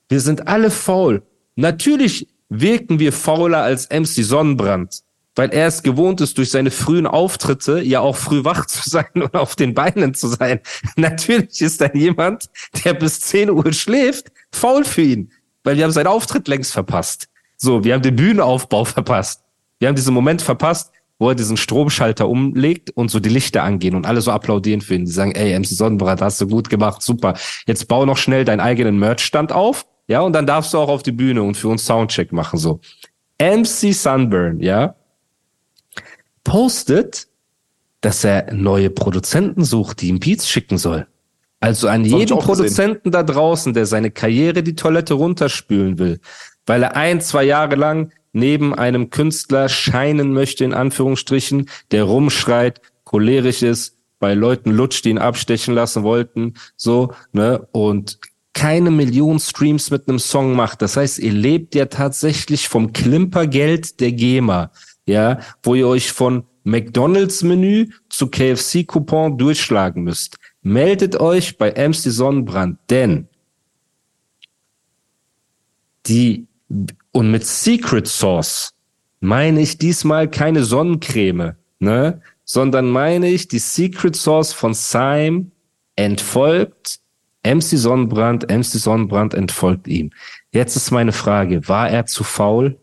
Wir 0.10 0.20
sind 0.20 0.50
alle 0.50 0.70
faul. 0.70 1.24
Natürlich 1.56 2.28
wirken 2.50 3.00
wir 3.00 3.14
fauler 3.14 3.64
als 3.64 3.90
MC 3.90 4.26
Sonnenbrand 4.26 5.02
weil 5.36 5.50
er 5.54 5.68
es 5.68 5.84
gewohnt 5.84 6.22
ist, 6.22 6.38
durch 6.38 6.52
seine 6.52 6.72
frühen 6.72 7.08
Auftritte 7.08 7.82
ja 7.82 8.00
auch 8.00 8.18
früh 8.18 8.44
wach 8.44 8.66
zu 8.66 8.90
sein 8.90 9.10
und 9.16 9.34
auf 9.34 9.56
den 9.56 9.74
Beinen 9.74 10.14
zu 10.14 10.28
sein. 10.28 10.60
Natürlich 10.96 11.62
ist 11.62 11.82
dann 11.82 11.96
jemand, 11.96 12.50
der 12.84 12.94
bis 12.94 13.22
10 13.22 13.50
Uhr 13.50 13.72
schläft, 13.74 14.32
faul 14.52 14.84
für 14.84 15.02
ihn, 15.02 15.32
weil 15.64 15.78
wir 15.78 15.84
haben 15.84 15.92
seinen 15.92 16.08
Auftritt 16.08 16.48
längst 16.48 16.74
verpasst. 16.74 17.30
So, 17.58 17.84
wir 17.84 17.94
haben 17.94 18.02
den 18.02 18.16
Bühnenaufbau 18.16 18.86
verpasst. 18.86 19.44
Wir 19.80 19.88
haben 19.88 19.96
diesen 19.96 20.14
Moment 20.14 20.42
verpasst, 20.42 20.92
wo 21.20 21.30
er 21.30 21.36
diesen 21.36 21.56
Stromschalter 21.56 22.28
umlegt 22.28 22.90
und 22.90 23.12
so 23.12 23.20
die 23.20 23.30
Lichter 23.30 23.62
angehen 23.62 23.94
und 23.96 24.08
alle 24.08 24.22
so 24.22 24.32
applaudieren 24.32 24.82
für 24.82 24.96
ihn. 24.96 25.06
Die 25.06 25.12
sagen, 25.12 25.34
ey, 25.34 25.58
MC 25.58 25.68
Sonnenbrand, 25.68 26.22
hast 26.22 26.42
du 26.42 26.48
gut 26.48 26.70
gemacht, 26.70 27.04
super. 27.04 27.36
Jetzt 27.68 27.88
bau 27.88 28.08
noch 28.08 28.18
schnell 28.18 28.44
deinen 28.44 28.60
eigenen 28.60 28.98
Merchstand 28.98 29.52
auf, 29.52 29.86
ja, 30.08 30.22
und 30.22 30.34
dann 30.34 30.48
darfst 30.48 30.74
du 30.74 30.80
auch 30.80 30.90
auf 30.90 31.04
die 31.04 31.12
Bühne 31.12 31.44
und 31.44 31.56
für 31.56 31.68
uns 31.68 31.86
Soundcheck 31.86 32.32
machen, 32.32 32.58
so. 32.58 32.82
MC 33.40 33.94
Sunburn, 33.94 34.60
ja, 34.60 34.96
postet, 36.44 37.28
dass 38.02 38.24
er 38.24 38.54
neue 38.54 38.90
Produzenten 38.90 39.64
sucht, 39.64 40.02
die 40.02 40.10
ihm 40.10 40.20
Beats 40.20 40.50
schicken 40.50 40.78
soll. 40.78 41.08
Also 41.60 41.88
an 41.88 42.04
jeden 42.04 42.40
Produzenten 42.40 43.12
da 43.12 43.22
draußen, 43.22 43.74
der 43.74 43.86
seine 43.86 44.10
Karriere 44.10 44.64
die 44.64 44.76
Toilette 44.76 45.14
runterspülen 45.14 46.00
will, 46.00 46.20
weil 46.66 46.82
er 46.82 46.96
ein, 46.96 47.22
zwei 47.22 47.44
Jahre 47.44 47.76
lang 47.76 48.12
neben 48.34 48.74
einem 48.74 49.12
Künstler 49.12 49.70
scheinen 49.70 50.34
möchte, 50.34 50.66
in 50.66 50.74
Anführungsstrichen, 50.74 51.70
der 51.92 52.06
rumschreit, 52.06 52.82
cholerisch 53.04 53.62
ist, 53.62 53.98
bei 54.20 54.34
Leuten 54.34 54.72
lutscht, 54.72 55.06
die 55.06 55.10
ihn 55.10 55.18
abstechen 55.18 55.76
lassen 55.76 56.04
wollten, 56.04 56.56
so, 56.76 57.14
ne, 57.32 57.68
und 57.72 58.20
keine 58.54 58.92
Million 58.92 59.40
Streams 59.40 59.92
mit 59.92 60.08
einem 60.08 60.20
Song 60.20 60.56
macht. 60.56 60.82
Das 60.82 60.98
heißt, 60.98 61.20
ihr 61.20 61.32
lebt 61.32 61.74
ja 61.76 61.86
tatsächlich 61.86 62.68
vom 62.68 62.92
Klimpergeld 62.92 64.00
der 64.00 64.12
GEMA 64.12 64.72
ja, 65.12 65.40
wo 65.64 65.76
ihr 65.76 65.88
euch 65.88 66.12
von 66.12 66.44
McDonalds 66.64 67.44
Menü 67.44 67.88
zu 68.10 68.28
KFC 68.28 68.86
Coupon 68.86 69.38
durchschlagen 69.38 70.04
müsst. 70.04 70.38
Meldet 70.62 71.20
euch 71.20 71.58
bei 71.58 71.72
MC 71.72 72.12
Sonnenbrand, 72.12 72.80
denn 72.90 73.28
die 76.06 76.48
und 77.12 77.32
mit 77.32 77.46
Secret 77.46 78.08
Sauce 78.08 78.74
meine 79.20 79.62
ich 79.62 79.78
diesmal 79.78 80.30
keine 80.30 80.64
Sonnencreme, 80.64 81.56
ne, 81.80 82.22
sondern 82.44 82.90
meine 82.90 83.30
ich 83.30 83.48
die 83.48 83.60
Secret 83.60 84.16
Sauce 84.16 84.54
von 84.54 84.74
Syme 84.74 85.52
entfolgt 85.96 87.02
MC 87.44 87.78
Sonnenbrand, 87.78 88.50
MC 88.50 88.64
Sonnenbrand 88.64 89.34
entfolgt 89.34 89.88
ihm. 89.88 90.12
Jetzt 90.52 90.76
ist 90.76 90.92
meine 90.92 91.12
Frage, 91.12 91.68
war 91.68 91.90
er 91.90 92.06
zu 92.06 92.24
faul? 92.24 92.78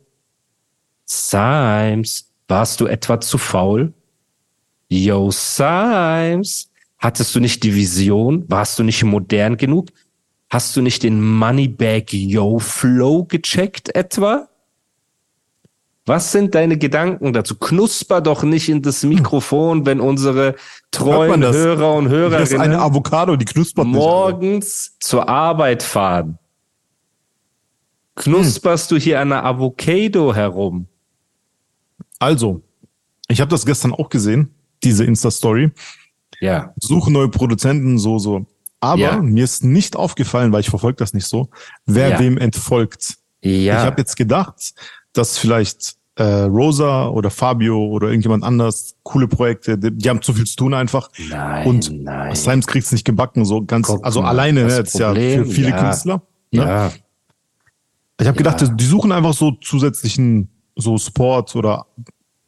Symes, 1.08 2.30
warst 2.48 2.80
du 2.80 2.86
etwa 2.86 3.18
zu 3.18 3.38
faul? 3.38 3.94
Yo, 4.90 5.30
Symes, 5.30 6.70
hattest 6.98 7.34
du 7.34 7.40
nicht 7.40 7.62
die 7.62 7.74
Vision? 7.74 8.44
Warst 8.48 8.78
du 8.78 8.82
nicht 8.82 9.02
modern 9.04 9.56
genug? 9.56 9.88
Hast 10.50 10.76
du 10.76 10.82
nicht 10.82 11.02
den 11.02 11.22
Moneybag 11.22 12.12
Yo 12.12 12.58
Flow 12.58 13.24
gecheckt 13.24 13.94
etwa? 13.94 14.48
Was 16.04 16.32
sind 16.32 16.54
deine 16.54 16.76
Gedanken 16.76 17.32
dazu? 17.32 17.56
Knusper 17.56 18.20
doch 18.20 18.42
nicht 18.42 18.68
in 18.68 18.82
das 18.82 19.02
Mikrofon, 19.02 19.86
wenn 19.86 20.00
unsere 20.00 20.56
treuen 20.90 21.42
Hörer 21.42 21.94
und 21.94 22.08
Hörerinnen 22.08 22.40
das 22.40 22.52
ist 22.52 22.60
eine 22.60 22.80
Avocado, 22.80 23.36
die 23.36 23.44
knuspert 23.46 23.86
morgens 23.86 24.90
nicht, 24.90 25.04
zur 25.04 25.28
Arbeit 25.28 25.82
fahren. 25.82 26.38
Knusperst 28.14 28.90
hm. 28.90 28.96
du 28.96 29.02
hier 29.02 29.20
an 29.20 29.32
einer 29.32 29.44
Avocado 29.44 30.34
herum? 30.34 30.86
Also, 32.18 32.62
ich 33.28 33.40
habe 33.40 33.50
das 33.50 33.66
gestern 33.66 33.92
auch 33.92 34.08
gesehen, 34.08 34.54
diese 34.82 35.04
Insta-Story. 35.04 35.70
Ja. 36.40 36.72
Suche 36.80 37.12
neue 37.12 37.28
Produzenten, 37.28 37.98
so, 37.98 38.18
so. 38.18 38.46
Aber 38.80 39.00
ja. 39.00 39.20
mir 39.20 39.44
ist 39.44 39.64
nicht 39.64 39.96
aufgefallen, 39.96 40.52
weil 40.52 40.60
ich 40.60 40.70
verfolge 40.70 40.96
das 40.96 41.12
nicht 41.12 41.26
so, 41.26 41.48
wer 41.84 42.10
ja. 42.10 42.18
wem 42.20 42.38
entfolgt. 42.38 43.18
Ja. 43.42 43.80
Ich 43.80 43.86
habe 43.86 44.00
jetzt 44.00 44.16
gedacht, 44.16 44.72
dass 45.12 45.36
vielleicht 45.36 45.96
äh, 46.14 46.42
Rosa 46.42 47.08
oder 47.08 47.30
Fabio 47.30 47.86
oder 47.86 48.08
irgendjemand 48.08 48.44
anders 48.44 48.96
coole 49.02 49.28
Projekte, 49.28 49.78
die, 49.78 49.92
die 49.92 50.08
haben 50.08 50.22
zu 50.22 50.32
viel 50.32 50.46
zu 50.46 50.56
tun 50.56 50.74
einfach. 50.74 51.10
Nein, 51.28 51.66
und 51.66 52.02
nein. 52.02 52.34
Slimes 52.34 52.66
kriegt's 52.66 52.92
nicht 52.92 53.04
gebacken, 53.04 53.44
so 53.44 53.64
ganz, 53.64 53.86
Guck 53.86 54.04
also 54.04 54.22
alleine 54.22 54.64
ne, 54.64 54.76
jetzt 54.76 54.98
Problem, 54.98 55.40
ja 55.40 55.44
für 55.44 55.50
viele 55.50 55.70
ja. 55.70 55.78
Künstler. 55.78 56.22
Ne? 56.50 56.62
Ja. 56.62 56.92
Ich 58.20 58.26
habe 58.26 58.36
gedacht, 58.36 58.64
die 58.74 58.84
suchen 58.84 59.12
einfach 59.12 59.32
so 59.32 59.52
zusätzlichen 59.52 60.48
so 60.78 60.96
Sport 60.96 61.54
oder 61.56 61.86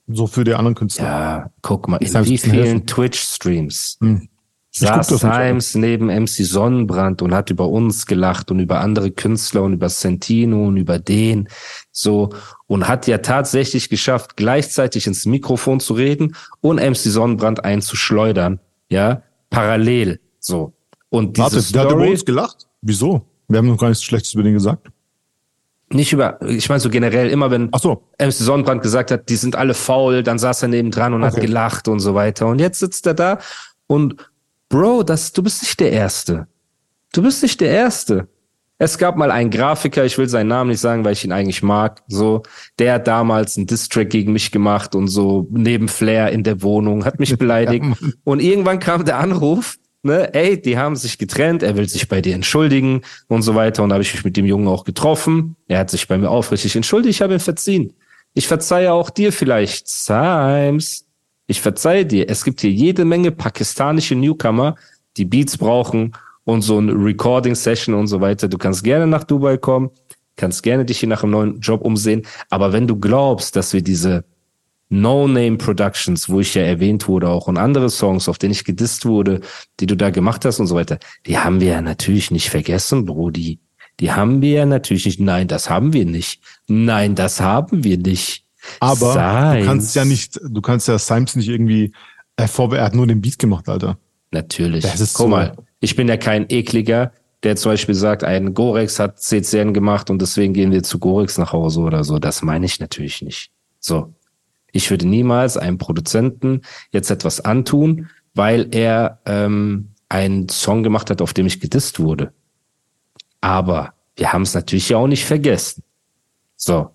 so 0.06 0.26
für 0.26 0.44
die 0.44 0.54
anderen 0.54 0.74
Künstler. 0.74 1.04
Ja, 1.04 1.50
guck 1.62 1.88
mal, 1.88 1.96
in 1.98 2.26
wie 2.26 2.38
vielen 2.38 2.86
Twitch-Streams 2.86 3.98
hm. 4.00 4.28
saß 4.70 5.08
Times 5.18 5.74
neben 5.74 6.06
MC 6.06 6.44
Sonnenbrand 6.44 7.22
und 7.22 7.34
hat 7.34 7.50
über 7.50 7.68
uns 7.68 8.06
gelacht 8.06 8.50
und 8.50 8.60
über 8.60 8.80
andere 8.80 9.10
Künstler 9.10 9.62
und 9.62 9.74
über 9.74 9.88
Sentino 9.88 10.66
und 10.66 10.76
über 10.76 10.98
den 10.98 11.48
so 11.92 12.30
und 12.66 12.88
hat 12.88 13.06
ja 13.06 13.18
tatsächlich 13.18 13.88
geschafft, 13.88 14.36
gleichzeitig 14.36 15.06
ins 15.06 15.26
Mikrofon 15.26 15.80
zu 15.80 15.94
reden 15.94 16.34
und 16.60 16.76
MC 16.76 16.96
Sonnenbrand 16.96 17.64
einzuschleudern, 17.64 18.60
ja, 18.88 19.22
parallel 19.50 20.20
so. 20.38 20.72
Und 21.10 21.36
diese 21.36 21.44
Warte, 21.44 21.62
Story, 21.62 21.72
der 21.72 21.90
hat 21.90 21.92
über 21.92 22.10
uns 22.10 22.24
gelacht? 22.24 22.66
Wieso? 22.82 23.26
Wir 23.48 23.58
haben 23.58 23.66
noch 23.66 23.78
gar 23.78 23.88
nichts 23.88 24.04
Schlechtes 24.04 24.32
über 24.34 24.44
den 24.44 24.54
gesagt. 24.54 24.88
Nicht 25.92 26.12
über, 26.12 26.38
ich 26.46 26.68
meine 26.68 26.80
so 26.80 26.88
generell, 26.90 27.28
immer 27.30 27.50
wenn 27.50 27.68
Ach 27.72 27.80
so. 27.80 28.04
MC 28.18 28.32
Sonnenbrand 28.32 28.82
gesagt 28.82 29.10
hat, 29.10 29.28
die 29.28 29.36
sind 29.36 29.56
alle 29.56 29.74
faul, 29.74 30.22
dann 30.22 30.38
saß 30.38 30.62
er 30.62 30.68
neben 30.68 30.90
dran 30.90 31.14
und 31.14 31.24
hat 31.24 31.32
Okay. 31.34 31.46
gelacht 31.46 31.88
und 31.88 32.00
so 32.00 32.14
weiter. 32.14 32.46
Und 32.46 32.60
jetzt 32.60 32.78
sitzt 32.78 33.06
er 33.06 33.14
da 33.14 33.38
und 33.86 34.16
Bro, 34.68 35.02
das, 35.02 35.32
du 35.32 35.42
bist 35.42 35.62
nicht 35.62 35.80
der 35.80 35.90
Erste. 35.90 36.46
Du 37.12 37.22
bist 37.22 37.42
nicht 37.42 37.60
der 37.60 37.70
Erste. 37.70 38.28
Es 38.78 38.96
gab 38.98 39.16
mal 39.16 39.30
einen 39.32 39.50
Grafiker, 39.50 40.04
ich 40.06 40.16
will 40.16 40.28
seinen 40.28 40.46
Namen 40.46 40.70
nicht 40.70 40.80
sagen, 40.80 41.04
weil 41.04 41.12
ich 41.12 41.24
ihn 41.24 41.32
eigentlich 41.32 41.62
mag, 41.62 42.02
so, 42.06 42.44
der 42.78 42.94
hat 42.94 43.06
damals 43.08 43.56
einen 43.56 43.66
Distrack 43.66 44.08
gegen 44.10 44.32
mich 44.32 44.52
gemacht 44.52 44.94
und 44.94 45.08
so 45.08 45.46
neben 45.50 45.88
Flair 45.88 46.30
in 46.30 46.44
der 46.44 46.62
Wohnung, 46.62 47.04
hat 47.04 47.18
mich 47.18 47.36
beleidigt. 47.38 47.84
und 48.24 48.40
irgendwann 48.40 48.78
kam 48.78 49.04
der 49.04 49.18
Anruf, 49.18 49.76
ne, 50.02 50.32
ey, 50.34 50.60
die 50.60 50.78
haben 50.78 50.96
sich 50.96 51.18
getrennt, 51.18 51.62
er 51.62 51.76
will 51.76 51.88
sich 51.88 52.08
bei 52.08 52.20
dir 52.20 52.34
entschuldigen 52.34 53.02
und 53.28 53.42
so 53.42 53.54
weiter. 53.54 53.82
Und 53.82 53.90
da 53.90 53.94
habe 53.94 54.02
ich 54.02 54.12
mich 54.12 54.24
mit 54.24 54.36
dem 54.36 54.46
Jungen 54.46 54.68
auch 54.68 54.84
getroffen. 54.84 55.56
Er 55.68 55.80
hat 55.80 55.90
sich 55.90 56.08
bei 56.08 56.18
mir 56.18 56.30
aufrichtig 56.30 56.76
entschuldigt, 56.76 57.16
ich 57.16 57.22
habe 57.22 57.34
ihn 57.34 57.40
verziehen. 57.40 57.94
Ich 58.34 58.46
verzeihe 58.46 58.92
auch 58.92 59.10
dir 59.10 59.32
vielleicht, 59.32 59.88
Symes. 59.88 61.06
Ich 61.46 61.60
verzeihe 61.60 62.06
dir. 62.06 62.28
Es 62.28 62.44
gibt 62.44 62.60
hier 62.60 62.70
jede 62.70 63.04
Menge 63.04 63.32
pakistanische 63.32 64.14
Newcomer, 64.14 64.76
die 65.16 65.24
Beats 65.24 65.58
brauchen 65.58 66.12
und 66.44 66.62
so 66.62 66.78
eine 66.78 66.92
Recording-Session 66.92 67.94
und 67.94 68.06
so 68.06 68.20
weiter. 68.20 68.46
Du 68.46 68.56
kannst 68.56 68.84
gerne 68.84 69.06
nach 69.06 69.24
Dubai 69.24 69.56
kommen, 69.56 69.90
kannst 70.36 70.62
gerne 70.62 70.84
dich 70.84 71.00
hier 71.00 71.08
nach 71.08 71.24
einem 71.24 71.32
neuen 71.32 71.60
Job 71.60 71.84
umsehen. 71.84 72.22
Aber 72.50 72.72
wenn 72.72 72.86
du 72.86 72.96
glaubst, 72.96 73.56
dass 73.56 73.72
wir 73.72 73.82
diese 73.82 74.24
No-Name-Productions, 74.90 76.28
wo 76.28 76.40
ich 76.40 76.54
ja 76.54 76.62
erwähnt 76.62 77.08
wurde, 77.08 77.28
auch 77.28 77.46
und 77.46 77.56
andere 77.56 77.88
Songs, 77.90 78.28
auf 78.28 78.38
denen 78.38 78.52
ich 78.52 78.64
gedisst 78.64 79.06
wurde, 79.06 79.40
die 79.78 79.86
du 79.86 79.96
da 79.96 80.10
gemacht 80.10 80.44
hast 80.44 80.60
und 80.60 80.66
so 80.66 80.74
weiter, 80.74 80.98
die 81.26 81.38
haben 81.38 81.60
wir 81.60 81.68
ja 81.68 81.80
natürlich 81.80 82.30
nicht 82.30 82.50
vergessen, 82.50 83.06
Brody. 83.06 83.58
Die 84.00 84.12
haben 84.12 84.42
wir 84.42 84.50
ja 84.50 84.66
natürlich 84.66 85.06
nicht. 85.06 85.20
Nein, 85.20 85.46
das 85.48 85.68
haben 85.70 85.92
wir 85.92 86.06
nicht. 86.06 86.40
Nein, 86.68 87.14
das 87.14 87.40
haben 87.40 87.84
wir 87.84 87.98
nicht. 87.98 88.44
Aber 88.80 89.12
Symes. 89.12 89.60
du 89.60 89.66
kannst 89.66 89.96
ja 89.96 90.04
nicht, 90.04 90.40
du 90.42 90.60
kannst 90.60 90.88
ja 90.88 90.98
Symes 90.98 91.36
nicht 91.36 91.48
irgendwie 91.48 91.92
hervorbe 92.36 92.78
er 92.78 92.84
hat 92.84 92.94
nur 92.94 93.06
den 93.06 93.20
Beat 93.20 93.38
gemacht, 93.38 93.68
Alter. 93.68 93.98
Natürlich. 94.30 94.82
Das 94.84 95.00
ist 95.00 95.14
Guck 95.14 95.24
so- 95.24 95.28
mal, 95.28 95.56
ich 95.80 95.96
bin 95.96 96.08
ja 96.08 96.16
kein 96.16 96.46
ekliger, 96.48 97.12
der 97.42 97.56
zum 97.56 97.72
Beispiel 97.72 97.94
sagt, 97.94 98.22
ein 98.24 98.54
Gorex 98.54 98.98
hat 98.98 99.20
CCN 99.20 99.72
gemacht 99.72 100.10
und 100.10 100.20
deswegen 100.20 100.52
gehen 100.52 100.72
wir 100.72 100.82
zu 100.82 100.98
Gorex 100.98 101.38
nach 101.38 101.52
Hause 101.52 101.80
oder 101.80 102.04
so. 102.04 102.18
Das 102.18 102.42
meine 102.42 102.66
ich 102.66 102.80
natürlich 102.80 103.22
nicht. 103.22 103.50
So. 103.80 104.12
Ich 104.72 104.90
würde 104.90 105.06
niemals 105.06 105.56
einem 105.56 105.78
Produzenten 105.78 106.62
jetzt 106.90 107.10
etwas 107.10 107.40
antun, 107.40 108.08
weil 108.34 108.68
er 108.74 109.20
ähm, 109.26 109.90
einen 110.08 110.48
Song 110.48 110.82
gemacht 110.82 111.10
hat, 111.10 111.22
auf 111.22 111.32
dem 111.32 111.46
ich 111.46 111.60
gedisst 111.60 112.00
wurde. 112.00 112.32
Aber 113.40 113.94
wir 114.16 114.32
haben 114.32 114.42
es 114.42 114.54
natürlich 114.54 114.88
ja 114.88 114.98
auch 114.98 115.06
nicht 115.06 115.24
vergessen. 115.24 115.82
So. 116.56 116.90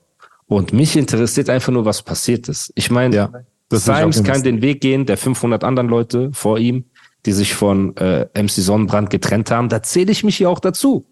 Und 0.47 0.73
mich 0.73 0.95
interessiert 0.95 1.49
einfach 1.49 1.73
nur, 1.73 1.85
was 1.85 2.03
passiert 2.03 2.47
ist. 2.49 2.71
Ich 2.75 2.91
meine, 2.91 3.15
Ja, 3.15 3.31
Symes 3.71 4.23
kann 4.23 4.43
den 4.43 4.61
Weg 4.61 4.81
gehen, 4.81 5.05
der 5.05 5.17
500 5.17 5.63
anderen 5.63 5.89
Leute 5.89 6.31
vor 6.33 6.59
ihm, 6.59 6.85
die 7.25 7.31
sich 7.31 7.55
von 7.55 7.97
äh, 7.97 8.27
MC 8.35 8.51
Sonnenbrand 8.51 9.09
getrennt 9.09 9.49
haben. 9.49 9.69
Da 9.69 9.81
zähle 9.81 10.11
ich 10.11 10.23
mich 10.23 10.37
ja 10.37 10.49
auch 10.49 10.59
dazu. 10.59 11.05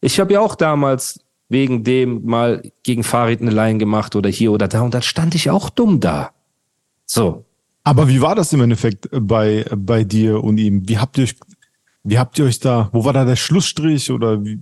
Ich 0.00 0.18
habe 0.20 0.32
ja 0.32 0.40
auch 0.40 0.54
damals 0.54 1.20
wegen 1.48 1.84
dem 1.84 2.24
mal 2.24 2.62
gegen 2.82 3.04
Farid 3.04 3.40
eine 3.40 3.50
Line 3.50 3.78
gemacht 3.78 4.16
oder 4.16 4.28
hier 4.28 4.52
oder 4.52 4.68
da 4.68 4.80
und 4.82 4.94
dann 4.94 5.02
stand 5.02 5.34
ich 5.34 5.50
auch 5.50 5.70
dumm 5.70 6.00
da. 6.00 6.30
So. 7.06 7.44
Aber 7.84 8.08
wie 8.08 8.20
war 8.20 8.34
das 8.34 8.52
im 8.52 8.60
Endeffekt 8.60 9.08
bei, 9.12 9.64
bei 9.76 10.02
dir 10.02 10.42
und 10.42 10.58
ihm? 10.58 10.88
Wie 10.88 10.98
habt 10.98 11.18
ihr 11.18 11.24
euch, 11.24 11.36
wie 12.02 12.18
habt 12.18 12.38
ihr 12.38 12.44
euch 12.44 12.58
da, 12.58 12.88
wo 12.92 13.04
war 13.04 13.12
da 13.12 13.24
der 13.24 13.36
Schlussstrich 13.36 14.10
oder 14.10 14.44
wie? 14.44 14.60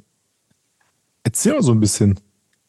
Erzähl 1.22 1.54
mal 1.54 1.62
so 1.62 1.72
ein 1.72 1.80
bisschen. 1.80 2.20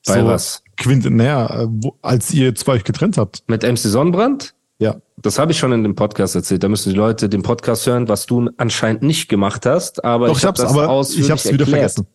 Bei 0.06 0.22
so, 0.22 0.28
was? 0.28 0.64
Quint, 0.78 1.10
naja, 1.10 1.64
äh, 1.64 1.68
als 2.02 2.34
ihr 2.34 2.56
zwei 2.56 2.74
euch 2.74 2.84
getrennt 2.86 3.18
habt. 3.18 3.44
Mit 3.48 3.64
MC 3.64 3.80
Sonnenbrand? 3.80 4.54
Ja. 4.80 4.96
Das 5.18 5.40
habe 5.40 5.52
ich 5.52 5.58
schon 5.58 5.72
in 5.74 5.84
dem 5.84 5.96
Podcast 5.96 6.36
erzählt. 6.36 6.64
Da 6.64 6.70
müssen 6.70 6.90
die 6.90 6.96
Leute 6.96 7.28
den 7.28 7.42
Podcast 7.42 7.86
hören, 7.88 8.08
was 8.08 8.26
du 8.26 8.50
anscheinend 8.58 9.02
nicht 9.04 9.28
gemacht 9.28 9.66
hast. 9.66 10.06
Aber 10.06 10.28
Doch, 10.28 10.38
ich 10.38 10.46
habe 10.46 10.62
hab's, 10.62 10.62
das 10.62 10.72
aber 10.72 11.02
ich 11.02 11.32
hab's 11.32 11.46
wieder 11.46 11.66
erklärt. 11.66 11.94
vergessen. 11.94 12.08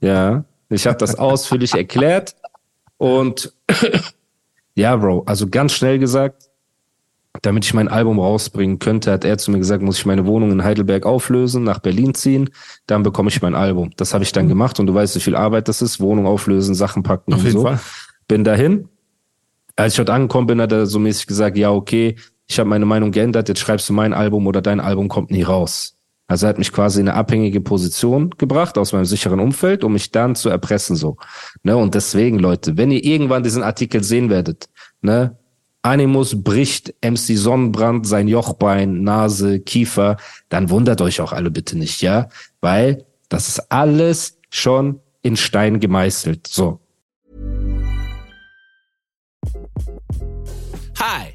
Ja, 0.00 0.44
ich 0.72 0.86
habe 0.86 0.96
das 0.98 1.18
ausführlich 1.18 1.74
erklärt. 1.74 2.36
Und 2.96 3.52
ja, 4.74 4.96
Bro, 4.96 5.24
also 5.26 5.48
ganz 5.48 5.72
schnell 5.72 5.98
gesagt, 5.98 6.48
damit 7.40 7.64
ich 7.64 7.74
mein 7.74 7.88
Album 7.88 8.20
rausbringen 8.20 8.78
könnte, 8.78 9.10
hat 9.10 9.24
er 9.24 9.38
zu 9.38 9.50
mir 9.50 9.58
gesagt, 9.58 9.82
muss 9.82 9.98
ich 9.98 10.06
meine 10.06 10.26
Wohnung 10.26 10.52
in 10.52 10.64
Heidelberg 10.64 11.06
auflösen, 11.06 11.64
nach 11.64 11.78
Berlin 11.78 12.14
ziehen, 12.14 12.50
dann 12.86 13.02
bekomme 13.02 13.30
ich 13.30 13.40
mein 13.40 13.54
Album. 13.54 13.90
Das 13.96 14.12
habe 14.12 14.22
ich 14.22 14.32
dann 14.32 14.48
gemacht 14.48 14.78
und 14.78 14.86
du 14.86 14.94
weißt, 14.94 15.16
wie 15.16 15.20
viel 15.20 15.34
Arbeit 15.34 15.68
das 15.68 15.82
ist, 15.82 15.98
Wohnung 15.98 16.26
auflösen, 16.26 16.74
Sachen 16.74 17.02
packen 17.02 17.32
Auf 17.32 17.40
und 17.40 17.46
jeden 17.46 17.58
so. 17.58 17.64
Fall. 17.64 17.80
Bin 18.28 18.44
dahin. 18.44 18.88
Als 19.74 19.94
ich 19.94 19.96
dort 19.96 20.10
angekommen 20.10 20.46
bin, 20.46 20.60
hat 20.60 20.72
er 20.72 20.86
so 20.86 20.98
mäßig 20.98 21.26
gesagt, 21.26 21.56
ja, 21.56 21.70
okay, 21.72 22.16
ich 22.46 22.58
habe 22.58 22.68
meine 22.68 22.84
Meinung 22.84 23.10
geändert, 23.10 23.48
jetzt 23.48 23.60
schreibst 23.60 23.88
du 23.88 23.94
mein 23.94 24.12
Album 24.12 24.46
oder 24.46 24.60
dein 24.60 24.80
Album 24.80 25.08
kommt 25.08 25.30
nie 25.30 25.42
raus. 25.42 25.96
Also 26.32 26.46
er 26.46 26.48
hat 26.48 26.58
mich 26.58 26.72
quasi 26.72 26.98
in 26.98 27.10
eine 27.10 27.18
abhängige 27.18 27.60
Position 27.60 28.30
gebracht 28.38 28.78
aus 28.78 28.94
meinem 28.94 29.04
sicheren 29.04 29.38
Umfeld, 29.38 29.84
um 29.84 29.92
mich 29.92 30.12
dann 30.12 30.34
zu 30.34 30.48
erpressen 30.48 30.96
so. 30.96 31.18
Ne? 31.62 31.76
Und 31.76 31.94
deswegen, 31.94 32.38
Leute, 32.38 32.78
wenn 32.78 32.90
ihr 32.90 33.04
irgendwann 33.04 33.42
diesen 33.42 33.62
Artikel 33.62 34.02
sehen 34.02 34.30
werdet, 34.30 34.70
ne, 35.02 35.36
Animus 35.82 36.42
bricht 36.42 36.94
MC 37.04 37.36
Sonnenbrand 37.36 38.06
sein 38.06 38.28
Jochbein, 38.28 39.02
Nase, 39.02 39.60
Kiefer, 39.60 40.16
dann 40.48 40.70
wundert 40.70 41.02
euch 41.02 41.20
auch 41.20 41.34
alle 41.34 41.50
bitte 41.50 41.76
nicht, 41.76 42.00
ja? 42.00 42.30
Weil 42.62 43.04
das 43.28 43.48
ist 43.48 43.70
alles 43.70 44.38
schon 44.48 45.00
in 45.20 45.36
Stein 45.36 45.80
gemeißelt. 45.80 46.46
So. 46.46 46.80
Hi, 50.98 51.34